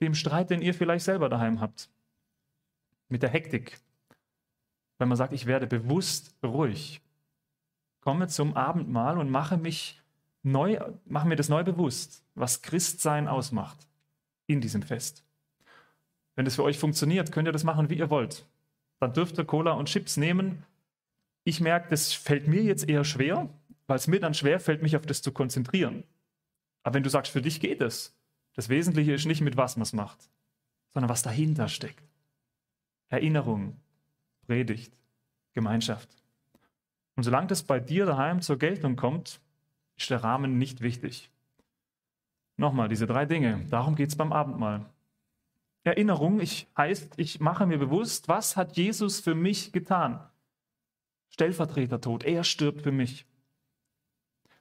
dem 0.00 0.14
Streit, 0.14 0.50
den 0.50 0.62
ihr 0.62 0.74
vielleicht 0.74 1.04
selber 1.04 1.28
daheim 1.28 1.60
habt, 1.60 1.90
mit 3.08 3.22
der 3.22 3.30
Hektik, 3.30 3.78
wenn 4.98 5.08
man 5.08 5.16
sagt, 5.16 5.32
ich 5.32 5.46
werde 5.46 5.66
bewusst 5.66 6.34
ruhig, 6.42 7.00
komme 8.00 8.28
zum 8.28 8.56
Abendmahl 8.56 9.18
und 9.18 9.30
mache 9.30 9.56
mich 9.56 10.00
neu, 10.46 10.78
machen 11.04 11.28
wir 11.28 11.36
das 11.36 11.48
neu 11.48 11.64
bewusst, 11.64 12.24
was 12.34 12.62
Christsein 12.62 13.28
ausmacht 13.28 13.86
in 14.46 14.60
diesem 14.60 14.82
Fest. 14.82 15.24
Wenn 16.36 16.44
das 16.44 16.54
für 16.54 16.62
euch 16.62 16.78
funktioniert, 16.78 17.32
könnt 17.32 17.48
ihr 17.48 17.52
das 17.52 17.64
machen, 17.64 17.90
wie 17.90 17.98
ihr 17.98 18.10
wollt. 18.10 18.46
Dann 19.00 19.12
dürft 19.12 19.38
ihr 19.38 19.44
Cola 19.44 19.72
und 19.72 19.88
Chips 19.88 20.16
nehmen. 20.16 20.64
Ich 21.44 21.60
merke, 21.60 21.88
das 21.90 22.12
fällt 22.12 22.46
mir 22.46 22.62
jetzt 22.62 22.88
eher 22.88 23.04
schwer, 23.04 23.48
weil 23.86 23.96
es 23.96 24.06
mir 24.06 24.20
dann 24.20 24.34
schwer 24.34 24.60
fällt, 24.60 24.82
mich 24.82 24.96
auf 24.96 25.06
das 25.06 25.22
zu 25.22 25.32
konzentrieren. 25.32 26.04
Aber 26.82 26.94
wenn 26.94 27.02
du 27.02 27.10
sagst, 27.10 27.32
für 27.32 27.42
dich 27.42 27.60
geht 27.60 27.80
es, 27.80 28.16
das 28.54 28.68
Wesentliche 28.68 29.12
ist 29.12 29.26
nicht, 29.26 29.40
mit 29.40 29.56
was 29.56 29.76
man 29.76 29.82
es 29.82 29.92
macht, 29.92 30.30
sondern 30.92 31.10
was 31.10 31.22
dahinter 31.22 31.68
steckt. 31.68 32.04
Erinnerung, 33.08 33.80
Predigt, 34.46 34.96
Gemeinschaft. 35.52 36.08
Und 37.16 37.24
solange 37.24 37.48
das 37.48 37.62
bei 37.62 37.80
dir 37.80 38.06
daheim 38.06 38.40
zur 38.40 38.58
Geltung 38.58 38.96
kommt, 38.96 39.40
ist 39.96 40.10
der 40.10 40.22
Rahmen 40.22 40.58
nicht 40.58 40.80
wichtig. 40.80 41.30
Nochmal, 42.56 42.88
diese 42.88 43.06
drei 43.06 43.26
Dinge, 43.26 43.64
darum 43.70 43.96
geht 43.96 44.08
es 44.08 44.16
beim 44.16 44.32
Abendmahl. 44.32 44.86
Erinnerung 45.84 46.40
ich, 46.40 46.66
heißt, 46.76 47.14
ich 47.16 47.38
mache 47.40 47.66
mir 47.66 47.78
bewusst, 47.78 48.28
was 48.28 48.56
hat 48.56 48.76
Jesus 48.76 49.20
für 49.20 49.34
mich 49.34 49.72
getan. 49.72 50.20
Stellvertretertod. 51.28 52.24
Er 52.24 52.44
stirbt 52.44 52.82
für 52.82 52.92
mich. 52.92 53.26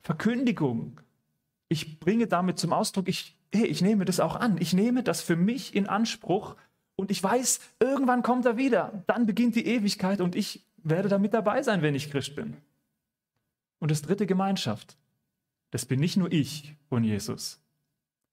Verkündigung. 0.01 1.01
Ich 1.67 1.99
bringe 1.99 2.27
damit 2.27 2.59
zum 2.59 2.73
Ausdruck, 2.73 3.07
ich, 3.07 3.35
hey, 3.53 3.65
ich 3.65 3.81
nehme 3.81 4.05
das 4.05 4.19
auch 4.19 4.35
an. 4.35 4.57
Ich 4.59 4.73
nehme 4.73 5.01
das 5.01 5.21
für 5.21 5.35
mich 5.35 5.73
in 5.73 5.87
Anspruch 5.87 6.55
und 6.95 7.11
ich 7.11 7.23
weiß, 7.23 7.59
irgendwann 7.79 8.21
kommt 8.21 8.45
er 8.45 8.57
wieder. 8.57 9.03
Dann 9.07 9.25
beginnt 9.25 9.55
die 9.55 9.65
Ewigkeit 9.65 10.21
und 10.21 10.35
ich 10.35 10.63
werde 10.77 11.09
damit 11.09 11.33
dabei 11.33 11.63
sein, 11.63 11.81
wenn 11.81 11.95
ich 11.95 12.11
Christ 12.11 12.35
bin. 12.35 12.55
Und 13.79 13.89
das 13.89 14.01
dritte 14.03 14.27
Gemeinschaft. 14.27 14.95
Das 15.75 15.85
bin 15.85 15.99
nicht 15.99 16.15
nur 16.15 16.31
ich 16.31 16.73
und 16.87 17.03
Jesus, 17.03 17.61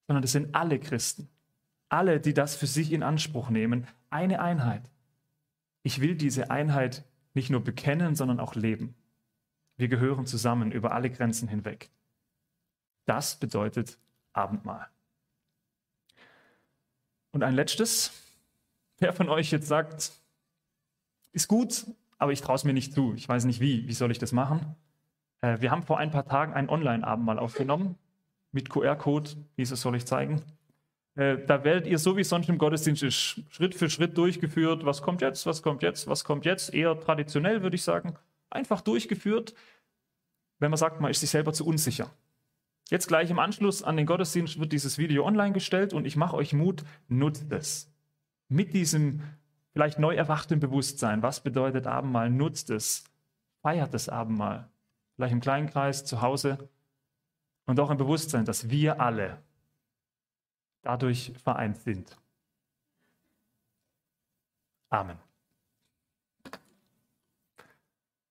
sondern 0.06 0.22
das 0.22 0.30
sind 0.30 0.54
alle 0.54 0.78
Christen. 0.78 1.28
Alle, 1.88 2.20
die 2.20 2.34
das 2.34 2.54
für 2.54 2.68
sich 2.68 2.92
in 2.92 3.02
Anspruch 3.02 3.50
nehmen. 3.50 3.88
Eine 4.10 4.40
Einheit. 4.40 4.88
Ich 5.82 6.00
will 6.00 6.14
diese 6.14 6.52
Einheit 6.52 7.04
nicht 7.34 7.50
nur 7.50 7.58
bekennen, 7.58 8.14
sondern 8.14 8.38
auch 8.38 8.54
leben. 8.54 8.94
Wir 9.76 9.88
gehören 9.88 10.24
zusammen 10.24 10.70
über 10.70 10.92
alle 10.92 11.10
Grenzen 11.10 11.48
hinweg. 11.48 11.90
Das 13.06 13.34
bedeutet 13.34 13.98
Abendmahl. 14.32 14.86
Und 17.32 17.42
ein 17.42 17.54
letztes, 17.54 18.12
wer 18.98 19.12
von 19.12 19.28
euch 19.28 19.50
jetzt 19.50 19.66
sagt, 19.66 20.12
ist 21.32 21.48
gut, 21.48 21.88
aber 22.18 22.30
ich 22.30 22.40
traue 22.40 22.54
es 22.54 22.62
mir 22.62 22.72
nicht 22.72 22.94
zu, 22.94 23.14
ich 23.14 23.28
weiß 23.28 23.46
nicht 23.46 23.58
wie, 23.58 23.88
wie 23.88 23.94
soll 23.94 24.12
ich 24.12 24.20
das 24.20 24.30
machen? 24.30 24.76
Äh, 25.42 25.60
wir 25.60 25.70
haben 25.70 25.82
vor 25.82 25.98
ein 25.98 26.10
paar 26.10 26.26
Tagen 26.26 26.54
ein 26.54 26.70
Online-Abendmahl 26.70 27.38
aufgenommen 27.38 27.96
mit 28.52 28.70
QR-Code, 28.70 29.30
dieses 29.58 29.80
soll 29.80 29.96
ich 29.96 30.06
zeigen. 30.06 30.42
Äh, 31.14 31.44
da 31.46 31.64
werdet 31.64 31.86
ihr 31.86 31.98
so 31.98 32.16
wie 32.16 32.24
sonst 32.24 32.48
im 32.48 32.56
Gottesdienst 32.56 33.12
Schritt 33.12 33.74
für 33.74 33.90
Schritt 33.90 34.16
durchgeführt. 34.16 34.86
Was 34.86 35.02
kommt 35.02 35.20
jetzt, 35.20 35.44
was 35.44 35.62
kommt 35.62 35.82
jetzt, 35.82 36.06
was 36.08 36.24
kommt 36.24 36.46
jetzt? 36.46 36.72
Eher 36.72 36.98
traditionell 36.98 37.62
würde 37.62 37.76
ich 37.76 37.82
sagen. 37.82 38.14
Einfach 38.48 38.80
durchgeführt, 38.80 39.54
wenn 40.58 40.70
man 40.70 40.78
sagt, 40.78 41.00
man 41.00 41.10
ist 41.10 41.20
sich 41.20 41.30
selber 41.30 41.52
zu 41.52 41.66
unsicher. 41.66 42.10
Jetzt 42.90 43.08
gleich 43.08 43.30
im 43.30 43.38
Anschluss 43.38 43.82
an 43.82 43.96
den 43.96 44.06
Gottesdienst 44.06 44.60
wird 44.60 44.72
dieses 44.72 44.98
Video 44.98 45.24
online 45.26 45.52
gestellt 45.52 45.92
und 45.92 46.06
ich 46.06 46.16
mache 46.16 46.36
euch 46.36 46.52
Mut, 46.52 46.84
nutzt 47.08 47.50
es. 47.50 47.90
Mit 48.48 48.74
diesem 48.74 49.22
vielleicht 49.72 49.98
neu 49.98 50.14
erwachten 50.14 50.60
Bewusstsein. 50.60 51.22
Was 51.22 51.42
bedeutet 51.42 51.86
Abendmahl? 51.86 52.28
Nutzt 52.28 52.68
es. 52.68 53.04
Feiert 53.62 53.94
das 53.94 54.10
Abendmahl. 54.10 54.68
Vielleicht 55.22 55.34
im 55.34 55.40
kleinen 55.40 55.70
Kreis, 55.70 56.04
zu 56.04 56.20
Hause. 56.20 56.68
Und 57.66 57.78
auch 57.78 57.90
im 57.90 57.96
Bewusstsein, 57.96 58.44
dass 58.44 58.70
wir 58.70 59.00
alle 59.00 59.40
dadurch 60.82 61.32
vereint 61.44 61.76
sind. 61.76 62.18
Amen. 64.90 65.16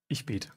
Ich 0.06 0.26
bete. 0.26 0.52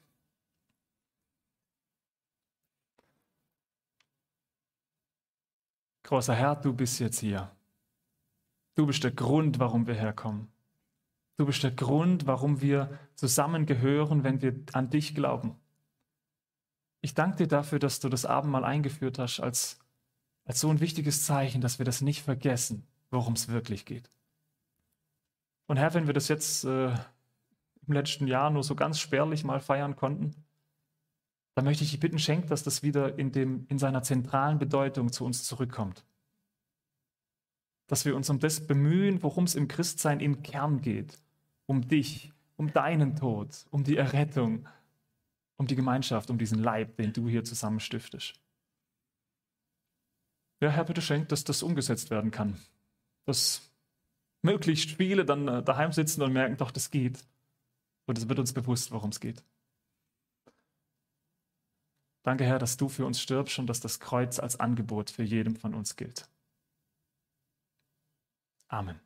Großer 6.02 6.34
Herr, 6.34 6.56
du 6.56 6.74
bist 6.74 7.00
jetzt 7.00 7.20
hier. 7.20 7.50
Du 8.74 8.84
bist 8.84 9.02
der 9.02 9.12
Grund, 9.12 9.58
warum 9.58 9.86
wir 9.86 9.94
herkommen. 9.94 10.52
Du 11.38 11.46
bist 11.46 11.62
der 11.62 11.70
Grund, 11.70 12.26
warum 12.26 12.60
wir 12.60 12.98
zusammengehören, 13.14 14.22
wenn 14.22 14.42
wir 14.42 14.54
an 14.74 14.90
dich 14.90 15.14
glauben. 15.14 15.58
Ich 17.06 17.14
danke 17.14 17.36
dir 17.36 17.46
dafür, 17.46 17.78
dass 17.78 18.00
du 18.00 18.08
das 18.08 18.24
Abendmahl 18.24 18.64
eingeführt 18.64 19.18
hast 19.18 19.38
als 19.38 19.78
als 20.46 20.60
so 20.60 20.70
ein 20.70 20.80
wichtiges 20.80 21.24
Zeichen, 21.24 21.60
dass 21.60 21.78
wir 21.78 21.84
das 21.84 22.00
nicht 22.00 22.22
vergessen, 22.22 22.86
worum 23.10 23.34
es 23.34 23.48
wirklich 23.48 23.84
geht. 23.84 24.10
Und 25.66 25.76
Herr, 25.76 25.92
wenn 25.94 26.06
wir 26.06 26.14
das 26.14 26.28
jetzt 26.28 26.64
äh, 26.64 26.94
im 27.86 27.92
letzten 27.92 28.28
Jahr 28.28 28.50
nur 28.50 28.62
so 28.62 28.76
ganz 28.76 29.00
spärlich 29.00 29.44
mal 29.44 29.60
feiern 29.60 29.96
konnten, 29.96 30.34
dann 31.54 31.64
möchte 31.64 31.84
ich 31.84 31.90
dich 31.90 32.00
bitten, 32.00 32.18
schenk, 32.18 32.46
dass 32.46 32.62
das 32.62 32.82
wieder 32.82 33.18
in, 33.18 33.32
dem, 33.32 33.66
in 33.68 33.78
seiner 33.78 34.02
zentralen 34.02 34.58
Bedeutung 34.58 35.10
zu 35.10 35.24
uns 35.24 35.42
zurückkommt. 35.44 36.04
Dass 37.88 38.04
wir 38.04 38.14
uns 38.14 38.30
um 38.30 38.38
das 38.38 38.66
bemühen, 38.66 39.22
worum 39.22 39.44
es 39.44 39.54
im 39.54 39.66
Christsein 39.66 40.20
im 40.20 40.42
Kern 40.42 40.80
geht. 40.80 41.18
Um 41.66 41.88
dich, 41.88 42.32
um 42.56 42.72
deinen 42.72 43.16
Tod, 43.16 43.66
um 43.70 43.82
die 43.82 43.96
Errettung, 43.96 44.68
um 45.56 45.66
die 45.66 45.76
Gemeinschaft, 45.76 46.30
um 46.30 46.38
diesen 46.38 46.62
Leib, 46.62 46.96
den 46.96 47.12
du 47.12 47.28
hier 47.28 47.44
zusammen 47.44 47.80
stiftest. 47.80 48.34
Ja, 50.60 50.70
Herr, 50.70 50.84
bitte 50.84 51.02
schenkt, 51.02 51.32
dass 51.32 51.44
das 51.44 51.62
umgesetzt 51.62 52.10
werden 52.10 52.30
kann. 52.30 52.58
Dass 53.24 53.70
möglichst 54.42 54.90
viele 54.92 55.24
dann 55.24 55.48
äh, 55.48 55.62
daheim 55.62 55.92
sitzen 55.92 56.22
und 56.22 56.32
merken, 56.32 56.56
doch, 56.56 56.70
das 56.70 56.90
geht. 56.90 57.24
Und 58.06 58.18
es 58.18 58.28
wird 58.28 58.38
uns 58.38 58.52
bewusst, 58.52 58.92
worum 58.92 59.10
es 59.10 59.20
geht. 59.20 59.44
Danke, 62.22 62.44
Herr, 62.44 62.58
dass 62.58 62.76
du 62.76 62.88
für 62.88 63.06
uns 63.06 63.20
stirbst 63.20 63.58
und 63.58 63.66
dass 63.66 63.80
das 63.80 64.00
Kreuz 64.00 64.38
als 64.38 64.58
Angebot 64.58 65.10
für 65.10 65.22
jedem 65.22 65.56
von 65.56 65.74
uns 65.74 65.96
gilt. 65.96 66.28
Amen. 68.68 69.05